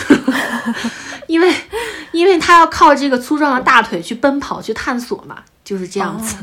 [1.26, 1.54] 因为
[2.12, 6.36] 因为他要靠这个粗壮的大腿去奔跑去探索嘛，就是这样子。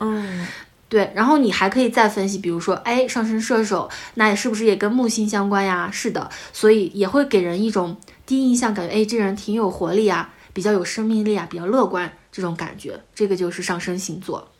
[0.00, 0.46] 嗯。
[0.92, 5.88] 对，然后你还可以再分析，比如说，哎，上升射手，那是不是也跟木星相关呀？
[5.90, 13.00] 是的，所以也会给人一种第一印象，感觉哎，这人挺有活力啊，比较有生命力啊，比较乐观这种感觉。
[13.14, 14.51] 这个就是上升星座。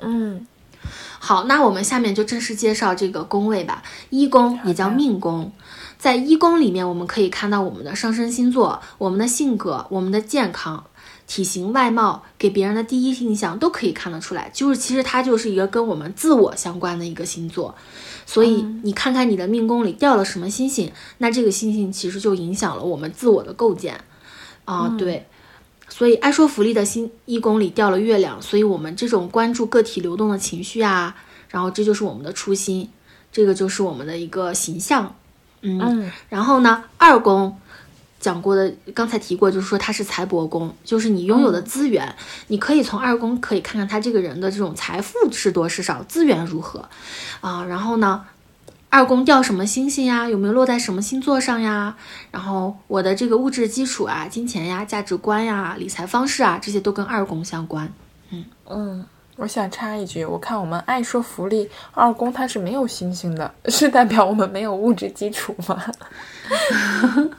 [0.00, 0.46] 嗯，
[1.18, 3.82] 好，那我们下面就正式介绍这个宫位吧。
[4.10, 5.52] 一宫也叫命宫，
[5.98, 10.84] 在一宫里面，我们可以看到我们的上升星座、我们的性格、我们的健康、
[11.26, 14.50] 体型、外貌，给别人的第一印象都可以看得出来。
[14.52, 17.74] 就是其实它就是一个跟我们自我相关的一个星座。
[18.26, 24.00] 所以你看看你的命宫里掉了什么星星，那这个星星其实就影响了我们自我的构建。
[24.64, 25.26] 啊，对。
[25.90, 31.14] 所以爱说福利的新一宫里掉了月亮，所以我们这种关注个体流动的情绪啊，
[31.50, 32.88] 然后这就是我们的初心，
[33.30, 35.14] 这个就是我们的一个形象，
[35.62, 37.58] 嗯，然后呢，二宫
[38.20, 42.14] 讲过的，刚才提过，就是说他是财帛宫，就是你拥有的资源，
[42.46, 46.88] 你可以从二宫可以看看他这个人的这种财富是多是少，资源如何
[47.40, 48.24] 啊，然后呢。
[48.90, 50.28] 二宫掉什么星星呀？
[50.28, 51.96] 有没有落在什么星座上呀？
[52.32, 57.90] 然后我的这个物质基础啊、金钱呀、价值观呀、理财方式啊，这些都跟二宫相关。
[58.30, 65.80] 嗯嗯，我想插一句，我看我们爱说福利二宫它是没有星星的，是代表我们没有物质基础吗？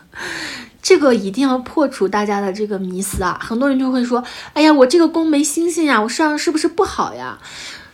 [0.81, 3.37] 这个一定要破除大家的这个迷思啊！
[3.39, 4.23] 很多人就会说
[4.53, 7.37] ：“哎呀，我这个宫没星星呀，我上是不是不好呀？”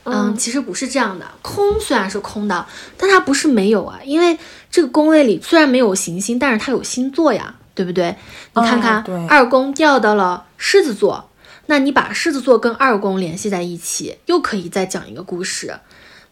[0.10, 1.26] 嗯，其实不是这样的。
[1.42, 2.66] 空虽然是空的，
[2.98, 4.00] 但它不是没有啊。
[4.06, 4.38] 因为
[4.72, 8.16] 这个宫位里虽然没有行星，但是它有星座呀，对不对？
[8.56, 11.30] 你看看，二宫掉到了狮子座，
[11.66, 15.78] 那你把狮子座跟二宫联系在一起，又可以再讲一个故事。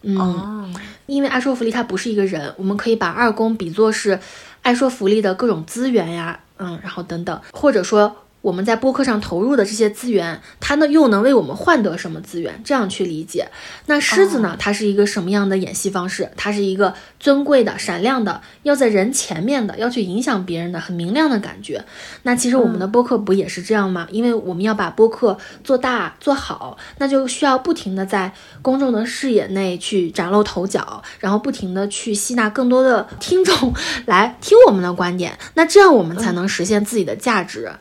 [0.01, 0.73] 嗯，
[1.05, 4.19] 因为爱说福利它不是一个人，我们可以把二宫比作是
[4.61, 8.15] 爱说福利的各种资源呀，嗯，然后等等，或者说。
[8.45, 12.61] 我们在播客上投入的这些资源，它呢又能为我们换得什么资源？
[12.63, 13.49] 这样去理解。
[13.87, 14.55] 那狮子呢？
[14.59, 16.29] 它是一个什么样的演戏方式？
[16.37, 21.83] 它是一个尊贵的、闪亮的，要在人前面的，要去影响别人的，很明亮的感觉。
[22.21, 24.07] 那其实我们的播客不也是这样吗？
[24.11, 28.31] 因为我们要把播客做大做好，那就需要不停的在
[28.61, 33.73] 公众的视野内去崭露头角，然后不停的去吸纳更多的听众
[34.05, 35.35] 来听我们的观点。
[35.55, 37.71] 那这样我们才能实现自己的价值。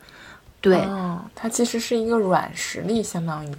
[0.65, 0.83] 对，
[1.35, 3.55] 它其实是一个软实力，相当于，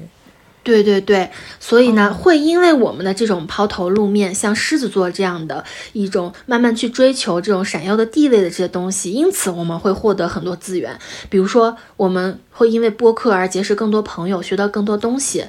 [0.64, 1.30] 对对对，
[1.60, 10.98] 所以呢，会因为我们的这种抛头露面，像狮子座这样的一种慢慢去追求这种闪耀的地位的这些东西，因此我们会获得很多资源，
[11.30, 15.46] 比如说我们会因为播客而结识更多朋友，学到更多东西，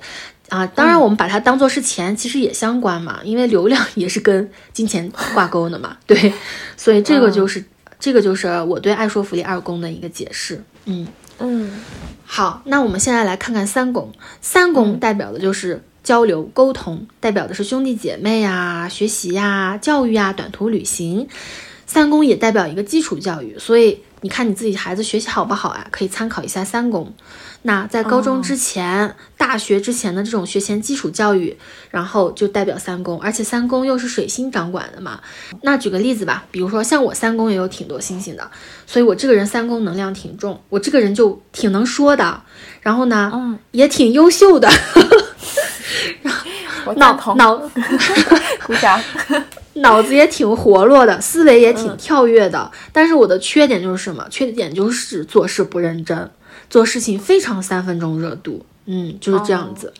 [0.50, 6.34] 啊，当然我们把它当做是钱，其实也相关嘛，因为流量也是跟金钱挂钩的嘛，对，
[6.76, 7.64] 所以这个就是
[7.98, 11.08] 这个就是我对爱说福利二宫的一个解释，嗯。
[11.38, 11.70] 嗯，
[12.24, 14.12] 好，那我们现在来看看三宫。
[14.40, 21.28] 三宫代表的就是交流沟通，代表的是兄弟姐妹呀、学习呀、教育呀、短途旅行。
[21.86, 25.86] 三宫也代表一个基础教育，所以你看你自己孩子学习好不好啊？
[25.90, 27.12] 可以参考一下三宫。
[27.66, 31.56] 那在高中之前、大学之前的这种学前基础教育，
[31.90, 35.20] 然后就代表三宫，而且三宫又是水星掌管的嘛。
[35.62, 38.48] 那举个例子吧，比如说像我三宫也有挺多星星的，
[38.86, 42.40] 所以我这个人三宫能量挺重，我这个人就挺能说的，
[42.80, 44.70] 然后呢，嗯，也挺优秀的
[46.94, 47.56] 脑脑，
[48.64, 49.02] 鼓掌，
[49.74, 52.70] 脑子也挺活络的，思维也挺跳跃的。
[52.92, 54.24] 但是我的缺点就是什么？
[54.30, 56.30] 缺点就是做事不认真。
[56.68, 59.92] 做事情非常三分钟热度，嗯，就是这样子。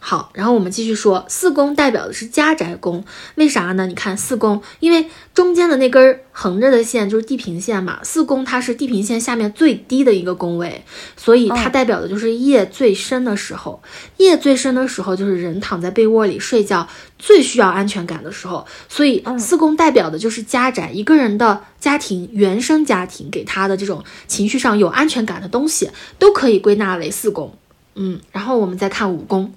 [0.00, 3.86] 好，然后我们继续说，四宫代表的是家宅宫，为啥呢？
[3.86, 10.84] 你看四宫，因为中间的那根横着的线就是地平线嘛，四宫它是地平线下面最低的一个宫位，
[11.16, 13.82] 所以它代表的就是夜最深的时候。
[14.18, 16.88] 夜最深的时候，就是人躺在被窝里睡觉
[17.18, 27.52] 最需要安全感的时候，所以四宫代表的就是家宅，一个人的家庭、原生家庭给他的这种情绪上有安全感的东西，都可以归纳为四宫。
[27.94, 29.52] 嗯，然后我们再看武功，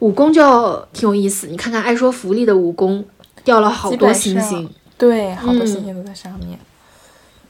[0.00, 1.46] 武功就挺有意思。
[1.46, 3.04] 你看看爱说福利的武功
[3.44, 6.58] 掉了好多星星，对，好多星星都在上面。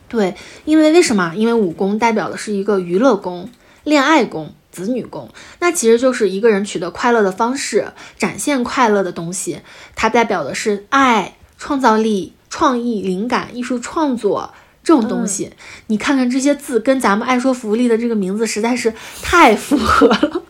[0.09, 0.35] 对，
[0.65, 1.33] 因为为什么？
[1.37, 3.49] 因为武功代表的是一个娱乐宫、
[3.85, 5.29] 恋爱宫、子女宫，
[5.61, 9.61] 那其实就是一个人取得快乐的方式，展现快乐的东西。
[9.95, 14.53] 它代表的是爱、创造力、创意、灵感、艺术创作。
[14.83, 15.51] 这种东西，
[15.89, 18.93] 你看看这些字，跟咱们爱说福利的这个名字实在是
[19.23, 20.43] 太符合了。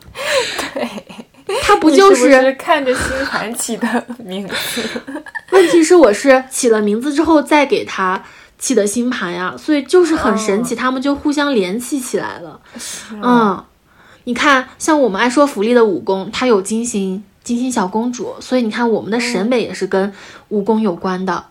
[0.75, 0.89] 对，
[1.63, 4.83] 它不就是看着星盘起的名字？
[5.51, 8.23] 问题是我是起了名字之后再给他
[8.59, 12.61] 起的星盘呀，所以就是很神奇，他们就互相联系起来了。
[13.11, 13.65] 嗯，
[14.25, 20.13] 你看，像我们爱说福利的武功，它有金星，金星小公主，所以你看我们的审美也是跟
[20.51, 21.47] 武功有关的。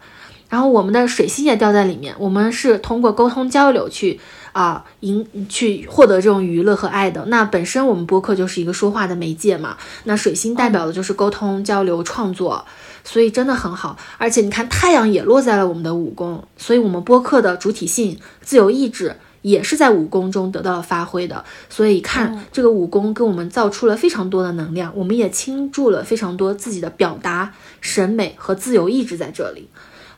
[0.49, 4.19] 然后我们的水星也掉在里面，我们是通过沟通交流去
[4.51, 7.23] 啊，赢去获得这种娱乐和爱的。
[7.27, 12.65] 那本身我们播客就是一个说话的媒介嘛，那水星代表的就是沟通、交流、创作，
[13.03, 13.95] 所以真的很好。
[14.17, 21.45] 而且你看，太阳也落在了我们的五宫，所以我们播客的主体性、自由意志也是在五宫中得到了发挥的。
[21.69, 29.69] 所以看这个五宫给我们造出了非常多的能量，我们也倾注了非常多自己的表达、审美和自由意志在这里。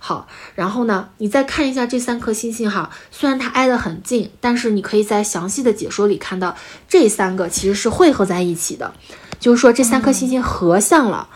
[0.03, 6.57] 好，然后呢，你再看一下这三颗星星哈，虽然它挨得很近，但是你可以在详细的解说里看到，
[6.89, 8.95] 这三个其实是汇合在一起的，
[9.39, 11.29] 就是说这三颗星星合相了，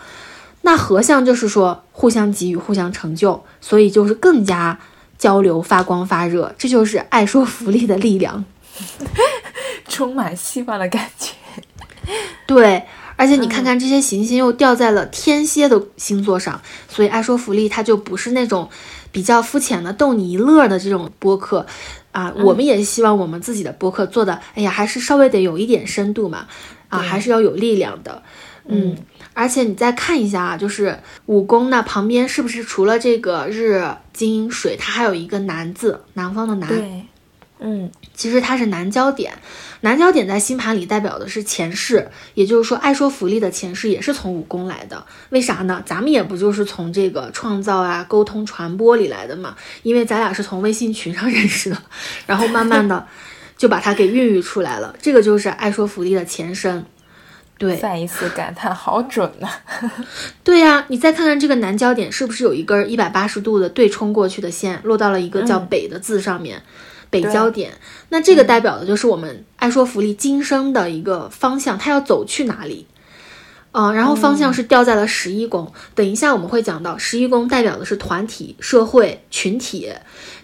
[0.62, 4.76] 那合相就是说互相给予、互相成就，所以就是更加
[5.16, 8.44] 交流、发光发热，这就是爱说福利的力量，
[9.88, 11.30] 充满希望的感觉，
[12.48, 12.82] 对。
[13.16, 18.68] 而且你看看这些行星又掉在了天蝎的星座上，所以爱说福利它就不是那种
[19.10, 21.66] 比较肤浅的逗你一乐的这种播客
[22.12, 22.32] 啊。
[22.38, 26.46] 我们也希望我们自己的播客做的，哎呀，还是稍微得有一点深度嘛，
[26.88, 28.22] 啊，还是要有力量的。
[28.68, 28.96] 嗯，
[29.32, 36.68] 而且你再看一下啊，就是五宫那旁边是不是除了这个日金水，它还有一个南字，南方的南。
[36.68, 37.06] 对，
[37.58, 39.32] 嗯，其实它是南焦点。
[39.80, 45.04] 南焦点在星盘里代表的是前世，也就是说，爱说福利的前世也是从武功来的。
[45.30, 45.82] 为啥呢？
[45.86, 49.56] 咱们也不就是从这个创造啊、沟通、传播里来的嘛？
[49.82, 51.76] 因为咱俩是从微信群上 认识的，
[52.26, 53.06] 然后慢慢的
[53.56, 54.94] 就把它给孕育出来了。
[55.00, 56.84] 这个就是爱说福利的前身。
[57.58, 59.48] 对，再一次感叹，好准呐！
[60.44, 66.62] 对呀，你再看看这个南焦点是不是有一根一百八十度的对冲过去的线，落到了一个叫北的字上面。
[67.10, 67.72] 北焦点，
[68.08, 72.86] 那这个代表的就是我们爱说福利今生的一个方向，它要走去哪里？
[73.72, 75.72] 嗯，然后方向是掉在了十一宫。
[75.94, 79.92] 等一下我们会讲到，十一宫代表的是团体、社会、群体。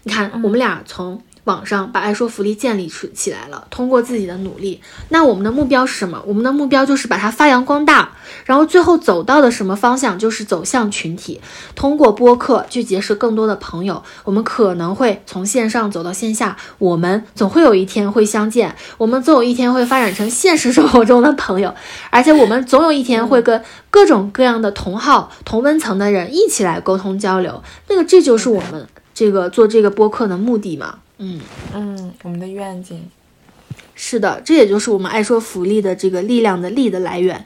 [0.03, 1.23] 你看，我们俩从。
[1.45, 6.23] 网上把爱说福利建立起起来了，通过自己的努力，那我们的目标是什么？
[6.25, 8.13] 我们的目标就是把它发扬光大，
[8.45, 10.19] 然后最后走到的什么方向？
[10.19, 11.41] 就是走向群体，
[11.75, 14.03] 通过播客去结识更多的朋友。
[14.25, 21.75] 我们可能会从线上走到线下，我们总会有一天会相见，我们总有一天会发展成现实生活中的朋友，
[22.11, 23.61] 而且我们总有一天会跟
[23.91, 27.63] 各种各样的同号、同温层的人一起来沟通交流。
[27.89, 30.99] 那个，这就是我们这个做这个播客的目的嘛。
[31.19, 31.41] 嗯
[31.75, 33.09] 嗯，我们的愿景
[33.95, 37.45] 是的，这也就是我们爱说福利的这个力量的力的来源。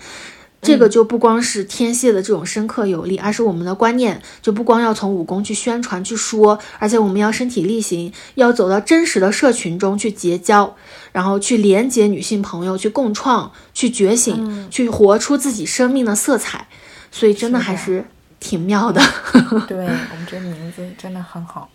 [0.62, 10.74] 这个就不光是天蝎的这种深刻有力，而是我们的观念就不光要从武功去宣传去说，而且我们要身体力行，要走到真实的社群中去结交，
[11.12, 16.66] 然后去连接女性朋友，去共创，去觉醒，去活出自己生命的色彩。
[17.12, 18.04] 所以真的还是
[18.40, 19.00] 挺妙的。
[19.68, 21.70] 对我们这名字真的很好。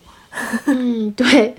[0.66, 1.56] 嗯，对，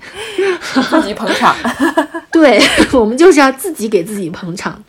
[0.89, 1.55] 自己捧场，
[2.31, 4.83] 对我们就是要自己给自己捧场。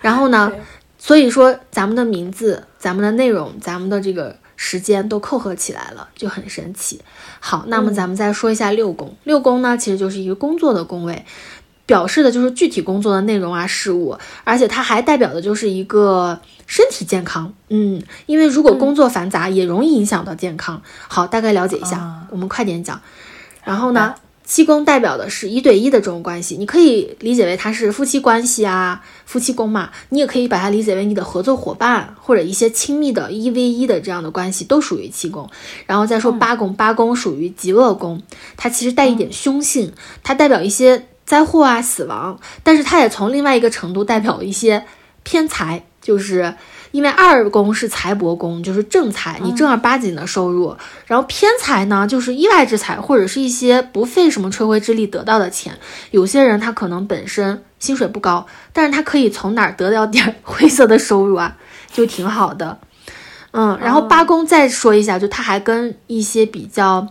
[0.00, 0.52] 然后呢，
[0.98, 7.00] 所以说咱们的名字、咱们的内容、咱们的这个时间都扣合起来了，就很神奇。
[7.40, 11.24] 好，那么咱们再说一下六宫，六宫呢其实就是一个工作的宫位。
[11.88, 17.50] 表示的就是具体工作的内容啊事物，而且它还代表的就是一个身体健康。
[17.70, 20.82] 嗯，因为如果工作繁杂，也容易影响到健康。
[21.08, 23.00] 好，大概了解一下，我们快点讲。
[23.64, 29.90] 然后呢，七宫代表的是一对一的这种关系，你可以理解为它是夫妻关系啊，夫妻宫嘛。
[30.10, 35.48] 你也可以把它理解为你的合作伙伴或者一些亲密的一 v 一的这样的关系，都属于七宫。
[35.86, 38.20] 然后再说八宫，八宫属于极恶宫，
[38.58, 41.06] 它其实带一点凶性，它代表一些。
[41.28, 44.86] 灾祸啊，死亡，但是它也从另外一个程度代表一些
[45.24, 46.54] 偏财，就是
[46.90, 50.74] 因为二宫是财帛宫，就是正财，你正儿八经的收入。
[51.04, 55.78] 然后偏财呢，就是意外之财，或者是一些不费什么吹灰之力得到的钱。
[56.12, 61.58] 有些人他可能本身薪水不高，但是他可以从哪儿得到点 灰色的收入啊，
[61.92, 62.78] 就挺好的。
[63.50, 67.06] 嗯，然后八宫再说一下，就它还跟一些比较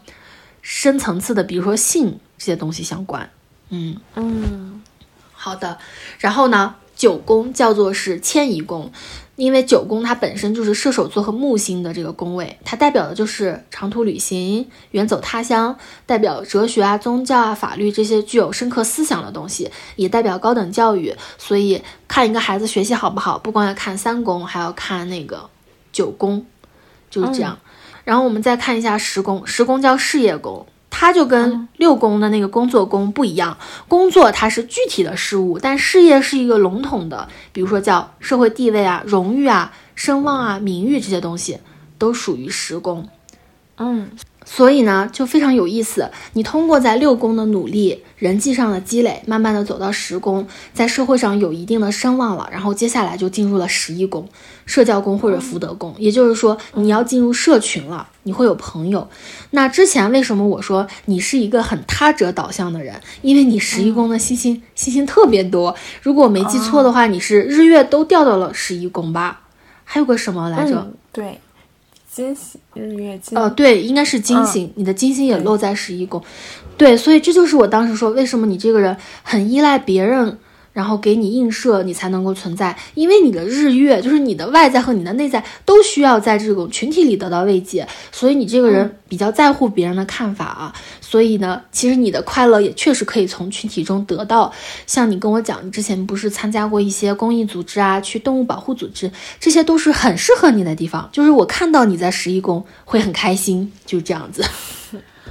[0.64, 3.30] 深层次的，比如说性这些东西相关。
[3.70, 4.82] 嗯嗯，
[5.34, 5.78] 好的。
[6.20, 8.92] 然后呢，九宫叫做是迁移宫，
[9.36, 21.14] 因为九宫它本身就是射手座和木星的这个宫位，它代表的就是长途旅行、远走他乡，代表哲学啊、宗教啊、法律这些具有深刻思想的东西，也代表高等教育。
[21.38, 25.50] 所以看一个孩子学习好不好，不光要看三宫，还要看那个
[25.92, 26.46] 九宫，
[27.10, 27.60] 就是这样。
[28.06, 30.66] 然后我们再看一下十宫，十宫叫事业宫。
[30.90, 33.58] 它就跟六宫的那个工作宫不一样，
[33.88, 41.60] 工作它是具体的事物，但事业是一个笼统的，比如说叫社会地位啊、荣誉啊、声望啊、名誉这些东西
[41.98, 43.08] 都属于十宫。
[43.80, 44.10] 嗯，
[44.44, 46.10] 所以呢，就非常有意思。
[46.34, 54.28] 你通过在六宫的努力、人际上的积累，慢慢的走到十宫，在社会上有一定的声望了，然后接下来就进入了十一宫，
[54.68, 55.96] 社交宫或者福德宫。
[55.98, 59.10] 也就是说，你要进入社群了，你会有朋友。
[59.50, 63.02] 那之前为什么我说你是一个很他者导向的人？
[63.24, 65.76] 因为你十一宫的星星星星特别多。
[66.04, 69.42] 如果我没记错的话，你是日月都掉到了十一宫吧？
[69.84, 70.92] 还有个什么来着？
[71.12, 71.40] 对。
[72.10, 76.20] 金星日月金哦，对，应该是金星，你的金星也落在十一宫，
[76.76, 80.40] 对，所以这就是我当时说，为什么你这个人很依赖别人。
[80.78, 82.78] 然后给你映射，你才能够存在。
[82.94, 90.72] 因为你的日月，就是你的外在和你的内在都需要在这种群体里得到慰藉，所以你这个人比较在乎别人的看法啊。
[91.02, 94.54] 所以呢，其实你的快乐也确实可以从群体中得到。
[94.86, 101.10] 像你跟我讲，你之前不是参加过一些公益组织啊，去动物保护组织，这些都是很适合你的地方。
[101.12, 104.46] 就是我看到你在十一宫会很开心，就是这样子。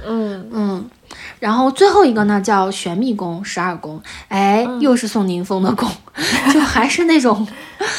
[0.05, 0.89] 嗯嗯。
[1.39, 5.89] 然后最后一个呢，叫玄秘宫、十二宫，哎，又是宋宁峰的宫，
[6.51, 7.47] 就还是那种，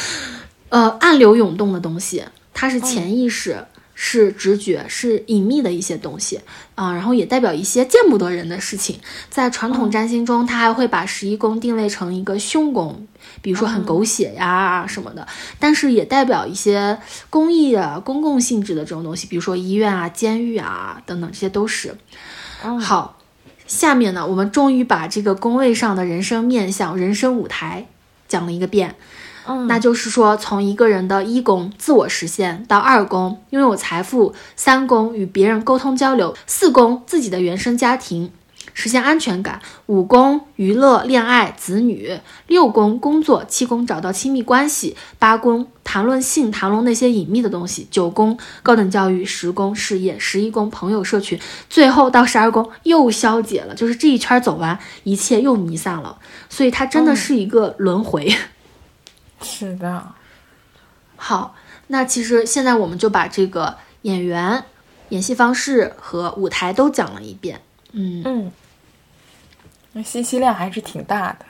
[0.69, 6.41] 呃，暗流涌动的东西，它是潜意识，是直觉，是隐秘的一些东西
[6.75, 6.93] 啊。
[6.93, 8.99] 然后也代表一些见不得人的事情。
[9.29, 13.07] 在传统占星中，它还会把十一宫定位成一个凶宫，
[13.41, 15.25] 比如说很狗血呀什么的。
[15.59, 16.97] 但是也代表一些
[17.29, 21.95] 公益啊、公共性质的这种东西，比如说医院啊、监狱啊等等，这些都是。
[22.81, 23.15] 好。
[23.69, 27.85] 下面呢，我们终于把这个宫位上的人生面相、人生舞台
[28.27, 28.95] 讲了一个遍。
[29.45, 38.31] 嗯，那就是说，从一个人的一宫自我实现到二宫拥有财富，三宫与别人沟通交流，四宫自己的原生家庭。
[38.79, 51.37] 实现安全感，五宫娱乐、恋爱、子女；六宫工作，七宫找到亲密关系，八宫谈论性、谈论那些隐秘的东西；九宫高等教育，十宫事业，十一宫朋友社群，
[51.69, 56.17] 最后到十二宫又消解了，就是这一圈走完，一切又弥散了。
[56.47, 58.33] 所以它真的是一个轮回。
[59.43, 60.13] 是的。
[61.17, 61.53] 好，
[61.87, 64.63] 那其实现在我们就把这个演员、
[65.09, 67.59] 演戏方式和舞台都讲了一遍。
[67.91, 68.51] 嗯嗯。
[69.93, 71.45] 那信息量还是挺大的，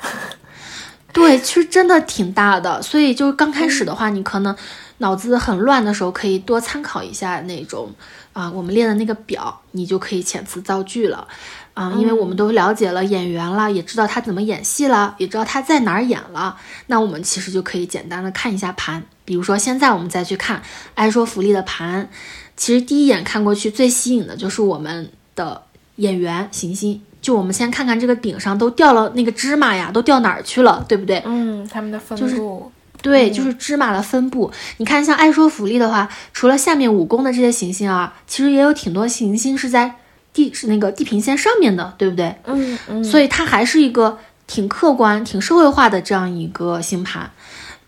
[1.12, 2.82] 对，其实真的挺大的。
[2.82, 4.56] 所以就是刚开始的话，你可能
[5.00, 7.92] 脑子很乱的时候，可以多参考一下那种
[8.32, 11.28] 啊，我们列的那个表，你就可以遣词造句了
[11.74, 11.94] 啊。
[11.98, 16.58] 因为我们都了解了演员了，也知道他怎么演戏了，也知道他在哪儿演了，
[16.88, 19.04] 那我们其实就可以简单的看一下盘。
[19.26, 20.62] 比如说现在我们再去看
[20.96, 22.10] 爱说福利的盘，
[22.56, 25.64] 其实第一眼看过去最吸引的就是我们的
[25.98, 27.02] 演员行星。
[27.22, 31.22] 就我们先看看这个顶上都掉了那个芝麻呀，都掉哪儿去了，对不对？
[31.26, 32.72] 嗯，他们的分布，
[33.02, 34.50] 对，就是芝麻的分布。
[34.78, 39.96] 你看，像爱说福利的话，除了下面五宫的这些行星啊，其实也有挺多行星是在
[40.32, 42.34] 地是那个地平线上面的，对不对？
[42.46, 43.04] 嗯嗯。
[43.04, 44.18] 所以它还是一个
[44.48, 47.30] 挺客观、挺社会化的这样一个星盘。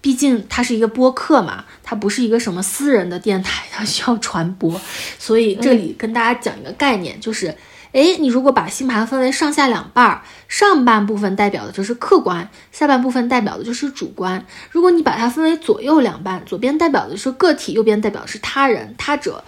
[0.01, 4.79] 毕竟它是一个播客嘛，它不是一个什么私人的电台，它需要传播。
[5.17, 7.55] 所以这里跟大家讲一个概念，就是。
[7.93, 14.45] 哎，你如果把星盘分为上下两半儿，上半部分代表的就是客观，下半部分代表的就是主观。
[14.69, 19.43] 如果你把它分为左右两半，左边代表的是个体，右边代表是他人、他者，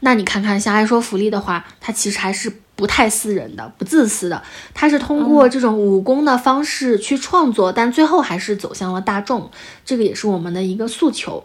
[0.00, 4.42] 那你看看像爱说福利的话，它其实还是不太私人的、不自私的，
[4.74, 9.50] 它是通过这种武功的方式去创作，但最后还是走向了大众，
[9.86, 11.42] 这个也是我们的一个诉求。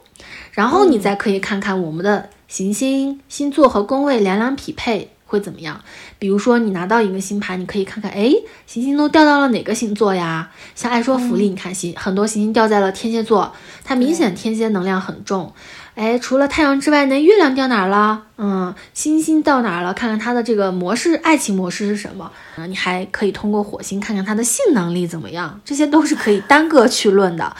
[0.52, 5.11] 然后你再可以看看我们的行星、星座和宫位两两匹配。
[5.32, 5.80] 会怎么样？
[6.20, 8.30] 比如说，你拿到一个星盘，你可以看看，哎，
[8.68, 10.52] 行星都掉到了哪个星座呀？
[10.76, 13.56] 像爱说福利，你看星很多行星掉在了天蝎座，
[13.86, 15.53] 它明显天蝎能量很重。
[15.94, 18.24] 哎，除了太阳之外，那月亮掉哪儿了？
[18.38, 19.94] 嗯，星星到哪儿了？
[19.94, 22.32] 看看它的这个模式，爱情模式是什么？
[22.56, 27.56] 嗯，你还可以通过火星看看它的性能力怎么样，这些都是可以单个去论的。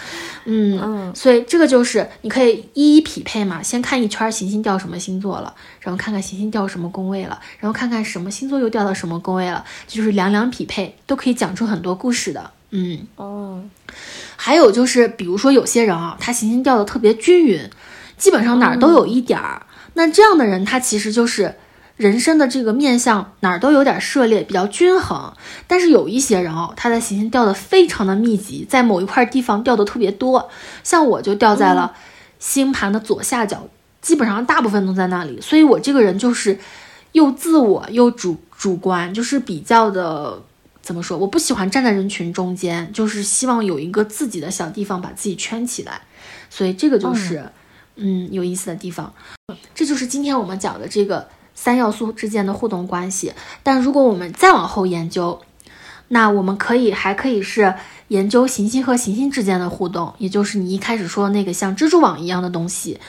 [0.46, 12.50] 嗯嗯，所以这个就是你可以一一匹配嘛，先看一圈行星掉什么星座了，然后看看行星掉什么宫位了，然后看看什么星座又掉到什么宫位了，就是两两匹配，都可以讲出很多故事的。
[12.72, 13.62] 嗯哦，
[14.38, 17.70] 还有就是，比如说有些人啊，他行星掉的特别均匀。
[18.22, 19.66] 基本上哪儿都有一点儿，
[19.96, 21.56] 那这样的人他其实就是
[21.98, 25.34] 人生的这个面相哪儿都有点涉猎，比较均衡。
[25.66, 30.52] 但是有一些人哦，他的行星掉的非常的密集，在某一块地方掉的特别多。
[30.84, 31.96] 像我就掉在了
[32.38, 33.68] 星盘的左下角，
[34.04, 35.42] 基本上大部分都在那里。
[35.42, 36.60] 所以我这个人就是
[37.14, 40.40] 又自我又主主观，就是比较的
[40.84, 41.18] 怎么说？
[41.18, 46.02] 我不喜欢站在人群中间，就是希望有一个自己的小地方把自己圈起来。
[46.52, 47.44] 所以这个就是。
[47.96, 49.14] 嗯，有意思的地方，
[49.76, 53.34] 这就是今天我们讲的这个三要素之间的互动关系。
[53.64, 55.42] 但如果我们再往后研究，
[56.08, 57.74] 那我们可以还可以是
[58.10, 63.00] 研究行星和行星之间的互动，也就是你一开始说那个像蜘蛛网一样的东西。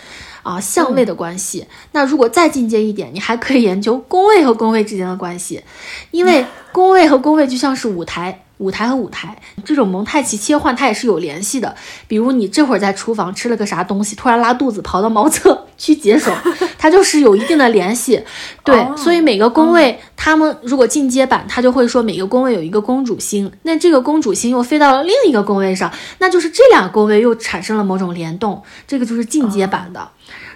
[0.43, 1.69] 啊，相位的关系。
[1.93, 5.63] 那如果再进阶一点，你还可以研究宫位和宫位之间的关系，
[6.11, 11.75] 因为 宫位和宫位就像是舞台，舞台和舞台这种蒙太奇切换，它也是有联系的。
[12.07, 16.33] 比如你这会儿在厨房吃了个啥东西，突然拉肚子，跑到茅厕 去解手，
[16.79, 18.23] 它就是有一定的联系。
[18.65, 30.09] 对，所以每个宫位，他们如果进阶版，他就会说每个宫位有一个公主星，那这个公主星又飞到了另一个宫位上，那就是这两个宫位又产生了某种联动，这个就是进阶版的。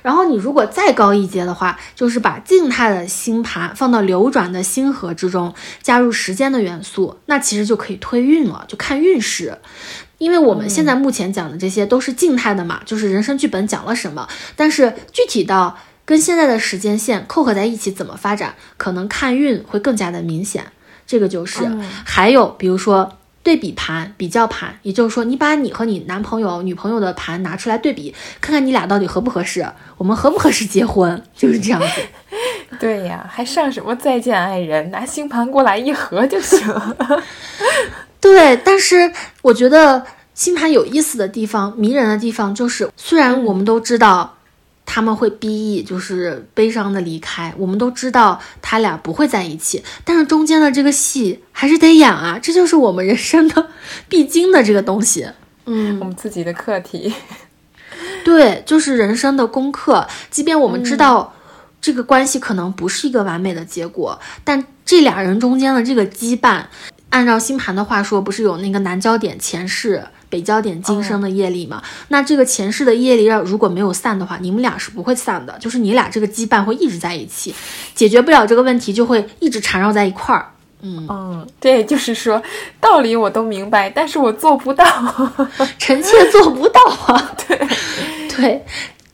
[0.06, 5.52] 然后你如果再高一阶的话，就是把静态的星盘放到流转的星河之中，
[5.82, 9.58] 加入时间的元素，那其实就可以推运了，就看运势。
[10.18, 20.66] 因为我们现在目前讲的这些都是静态的嘛，就是人生剧本讲了什么，但是具体到跟现在的时间线扣合在一起怎么发展，可能看运会更加的明显。
[21.04, 21.68] 这个就是，
[22.04, 23.10] 还有比如说。
[23.46, 29.64] 对比盘、比较盘，也就是说，你把你和你男朋友、女朋友的盘拿出来对比，看看你俩到底合不合适，
[29.96, 31.86] 我们合不合适结婚， 就是这样子。
[32.80, 34.90] 对呀，还上什么再见爱人？
[34.90, 36.58] 拿星盘过来一合就行。
[38.20, 39.12] 对，但是
[39.42, 40.04] 我觉得
[40.34, 44.32] 星盘有意思的地方、迷人的地方，就是虽然我们都知道。
[44.86, 47.52] 他们会 B E，就是悲伤的离开。
[47.58, 53.68] 我们都知道他俩不会在一起，但是中间的这个戏还是得演啊，这就是我们人生的
[54.08, 55.28] 必经的这个东西。
[55.66, 57.12] 嗯，我们自己的课题，
[58.24, 60.06] 对，就是人生的功课。
[60.30, 61.34] 即便我们知道
[61.80, 66.62] 这个关系可能不是一个完美的结果，但这俩人中间的这个羁绊，
[67.10, 70.04] 按照星盘的话说，不是有那个南焦点前世。
[70.28, 77.54] 北焦点今生的业力嘛，那这个前世的业力要如果没有散的话，你们俩是不会散的，就是你俩这个羁绊会一直在一起，
[77.94, 80.52] 解决不了这个问题就会一直缠绕在一块儿。
[80.82, 81.06] 嗯。
[81.08, 82.42] 嗯，对，就是说
[82.80, 84.84] 道理我都明白，但是我做不到，
[85.78, 87.34] 臣妾做不到啊。
[87.48, 87.68] 对。
[88.36, 88.64] 对。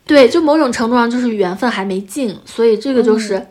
[0.05, 3.47] 对，就某种程度上就是缘分还没尽，所以这个就是，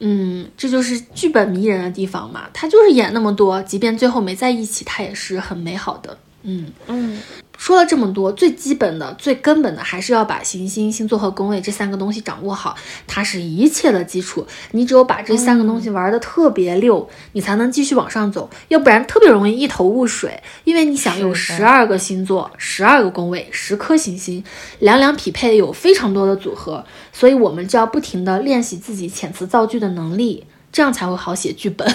[0.00, 6.16] 嗯，这就是剧本迷人的地方嘛，他就是演那么多，即便最后没在一起，他也是很美好的。
[6.48, 7.20] 嗯嗯，
[7.58, 14.46] 说了这么多，最基本的、最根本的，还是要把行星、星座和宫位这三个东西掌握好，它是一切的基础。
[14.70, 20.40] 你只有把这三个东西玩的特别溜，你才能继续往上走，要不然特别容易一头雾水。
[20.62, 24.44] 因为你想有十二个星座、十二个宫位、十颗行星，
[24.78, 31.92] 两两匹配，有非常多的组合，所以我们就要不停的练习自己遣词造句的能力，这样才会好写剧本。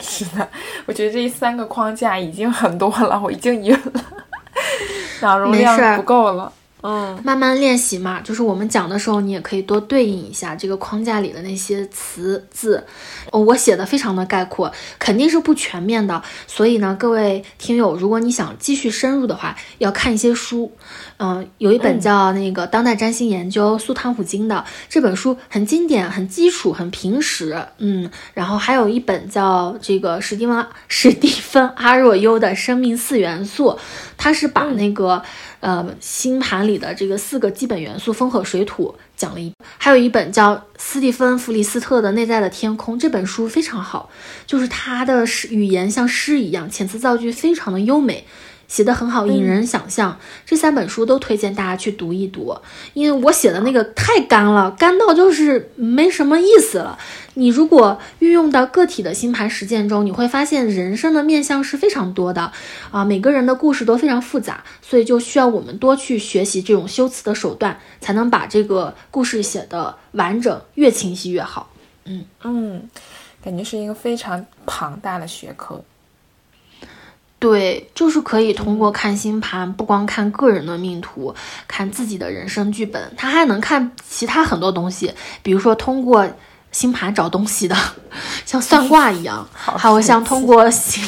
[0.00, 0.48] 是的，
[0.86, 4.04] 我觉得这三个框架已经很多了，我已经晕了，
[5.22, 6.52] 脑容量不够了。
[6.82, 12.84] 嗯，慢慢练习嘛，就是我们讲的时候，你也可以多对应一下这个框架里的那些词字。
[13.30, 16.20] 哦，我写的非常的概括，肯定是不全面的。
[16.48, 20.72] 所以呢，各位听友，如果你想继续深入的话，要看一些书。
[21.18, 27.64] 嗯，有一本叫那个《当代占星研究》苏汤普金的这本书很经典、很基础、很平实。
[27.78, 33.70] 嗯，然后还有一本叫这个史蒂文史蒂芬阿若优的《生命四元素》，
[34.18, 35.22] 他是把那个。
[35.62, 44.10] 呃，星盘里的这个四个基本元素风和水土讲了一，还有一本叫斯蒂芬弗里斯特的《内在的天空》这本书非常好，
[44.44, 48.26] 就是他的诗语言像诗一样，遣词造句非常的优美。
[48.72, 50.18] 写的很好，引人想象。
[50.46, 52.56] 这三本书都推荐大家去读一读，
[52.94, 56.98] 因为我写的那个太干了，干到就是没什么意思了。
[57.34, 62.50] 你如果运用到个体的星盘实践中，你会发现人生的面相是非常多的
[62.90, 71.70] 啊，每个人的故事都非常复杂，所以就需要我们多去学习这种修辞的手段，才能把这个故事写的完整，越清晰越好。
[72.06, 72.88] 嗯嗯，
[73.44, 75.84] 感觉是一个非常庞大的学科。
[77.42, 81.34] 对，就是可以通过看星盘，不光看个人的命图，
[81.66, 85.12] 看自己的人生剧本，他还能看其他很多东西，
[85.42, 86.24] 比如说通过
[86.70, 87.76] 星盘找东西的，
[88.46, 91.02] 像算卦一样， 还有像通过星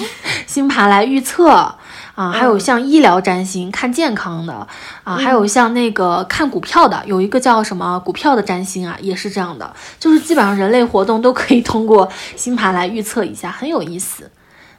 [0.48, 1.76] 星盘来预测。
[2.16, 4.66] 啊，还有像医疗占星看健康的。
[5.02, 14.30] 啊，还有像那个看股票的，有一个叫什么股票的占星啊，也是这样的，就是基本上人类活动都可以通过星盘来预测一下，很有意思，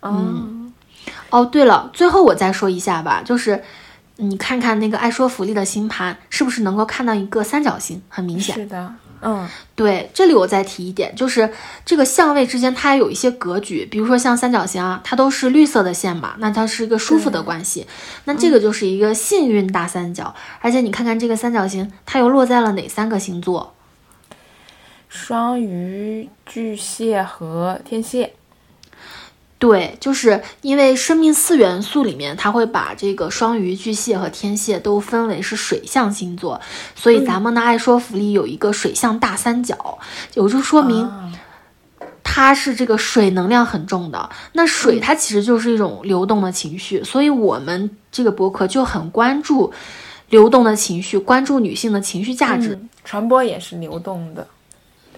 [0.01, 0.64] 嗯。
[1.35, 3.61] 哦，对了，最后我再说一下吧，就是
[4.15, 8.01] 你看看那个爱说福利的星盘，是不是能够看到一个三角形？
[8.07, 8.55] 很明显。
[8.55, 9.45] 是的，嗯，
[9.75, 10.09] 对。
[10.13, 11.51] 这里我再提一点，就是
[11.83, 17.85] 这个相位之间它有一些格局，比如说像三角形啊，它都是绿色的线嘛，那它是一个舒服的关系。
[18.23, 23.75] 那这个就是一个幸运大三角，而且你看看这个三角形，它又落在了哪三个星座？
[25.09, 28.31] 双鱼、巨蟹和天蝎。
[29.57, 36.59] 对，就是因为生命四元素里面，它会把这个双鱼、巨蟹和天蝎都分为是水象星座，
[36.93, 39.97] 所以咱们的爱说服力有一个水象大三角，
[40.33, 41.09] 也就说明
[42.21, 44.29] 它是这个水能量很重的。
[44.51, 49.71] 那水它其实就是一种流动的情绪，所以我们这个博客就很关注
[50.29, 54.45] 流动的情绪，关注女性的情绪价值，传播也是流动的。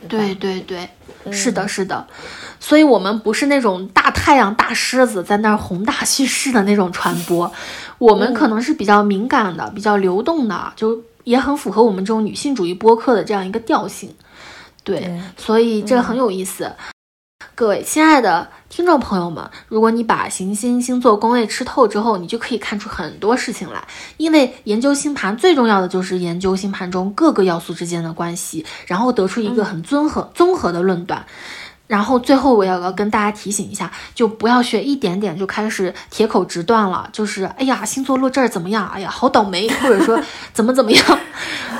[0.07, 0.89] 对对对，
[1.31, 2.05] 是的，是的，
[2.59, 7.51] 所以我们不是那种大太阳、大狮子在那儿宏大叙事的那种传播，
[7.97, 14.13] 我们可能是比较敏感的、比较流动的，就也很符合我们这种女性主义播客的这样一个调性。
[14.83, 16.71] 对，所以这很有意思。
[17.57, 23.83] 各位亲爱的听众朋友们，如果你把行星星座宫位吃透之后，你就可以看出很多事情来。
[24.17, 31.25] 因为研究星盘最重要的就是研究星盘中各个要素之间的关系，然后得出一个很综合、综合的论断。
[31.87, 38.87] 然后最后我要要跟大家提醒一下，就不要学一点点就开始铁口直断了，就是哎呀星座落这儿怎么样？
[38.89, 40.19] 哎呀好倒霉，或者说
[40.53, 41.19] 怎么怎么样，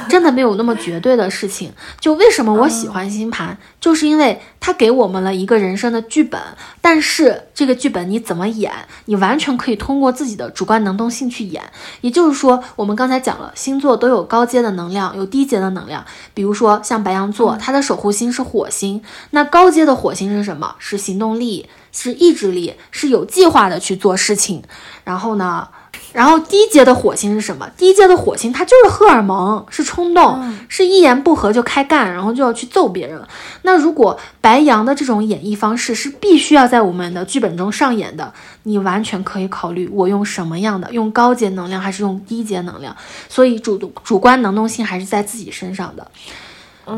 [0.08, 1.74] 真的没有那么绝对的事情。
[2.00, 6.42] 就为什么我喜欢星盘，就是因为它给我们了一个人生的剧本，
[6.82, 8.72] 但是这个剧本你怎么演，
[9.06, 11.62] 你完全可以通过自己的主观能动性去演。
[12.00, 16.06] 也就是说，我们刚才讲了，星座都有高阶的能量，有低阶的能量。
[16.34, 19.97] 比如说像白羊座，它的守护星是火星，那高阶的。
[19.98, 20.76] 火星是什么？
[20.80, 24.64] 是行动力，是意志力，是有计划的去做事情。
[25.04, 25.68] 然后呢，
[26.14, 27.70] 然后低阶的火星是什么？
[27.78, 33.22] 低阶的火星它就是荷尔蒙，是冲动，是一言不合就开干，然后就要去揍别人。
[33.64, 38.34] 那如果白羊的这种演绎方式是必须要在我们的剧本中上演的，
[38.64, 42.96] 你完全可以考虑我用什么样的，用高阶能量还是用低阶能量。
[43.30, 46.12] 所以主主观能动性还是在自己身上的。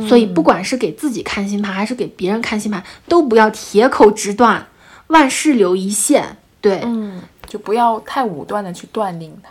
[0.08, 4.68] 所以，不管是给自己看星盘，还是给别人看星盘，都不要铁口直断，
[5.08, 6.38] 万事留一线。
[6.62, 9.50] 对，嗯，就不要太武断的去断定它。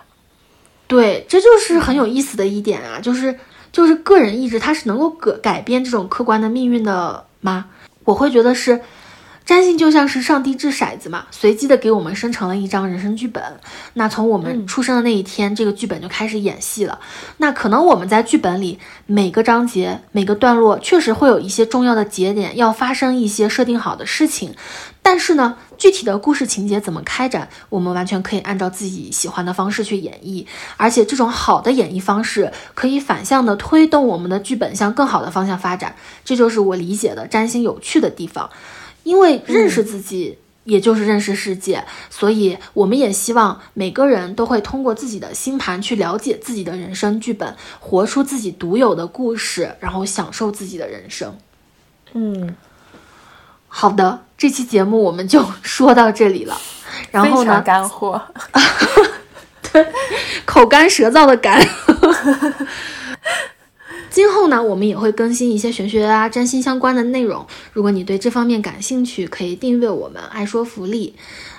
[0.86, 3.38] 对，这就是很有意思的一点啊，就是
[3.72, 7.66] 就是个人意志，它是能够改改变这种客观的命运的吗？
[8.04, 8.80] 我会觉得是。
[9.48, 13.42] 占星就像是上帝掷骰子嘛，随机的给我们生成了一张人生剧本。
[13.94, 16.98] 那从我们出生的那一天，这个剧本就开始演戏了。
[17.38, 24.54] 那可能我们在剧本里每个章节、每个段落，确实会有一些重要的节点要发生一些设定好的事情。
[25.02, 30.44] 但是呢，具体的故事情节怎么开展，我们完全可以按照自己喜欢的方式去演绎。
[30.76, 35.96] 而且这种好的演绎方式，可以反向的推动我们的剧本向更好的方向发展。
[36.22, 38.50] 这就是我理解的占星有趣的地方。
[39.08, 51.38] 因为认识自己，也就是认识世界，所以我们也希望每个人都会通过自己的星盘去了解自己的人生剧本，活出自己独有的故事，然后享受自己的人生。
[52.12, 52.54] 嗯，
[53.66, 56.60] 好的，这期节目我们就说到这里了。
[57.10, 57.62] 然后呢？
[57.62, 58.20] 干货，
[59.72, 59.86] 对，
[60.44, 61.66] 口干舌燥的干。
[64.18, 67.46] 今后呢，我们也会更新一些玄学啊、占星相关的内容。
[67.72, 71.14] 如果你对这方面感兴趣，可以订阅我们“爱说福利”。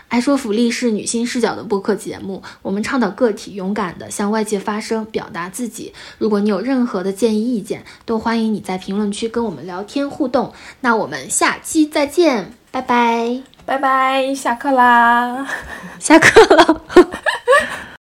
[0.09, 5.93] 爱说福利是女性视角的播客节目，我们倡导个体勇敢地向外界发声，表达自己。
[6.17, 10.51] 如果你有任何的建议意见，都欢迎你在评论区跟我们聊天互动。
[10.81, 15.47] 那我们下期再见，拜拜，拜拜，下课啦，
[15.97, 16.81] 下课了。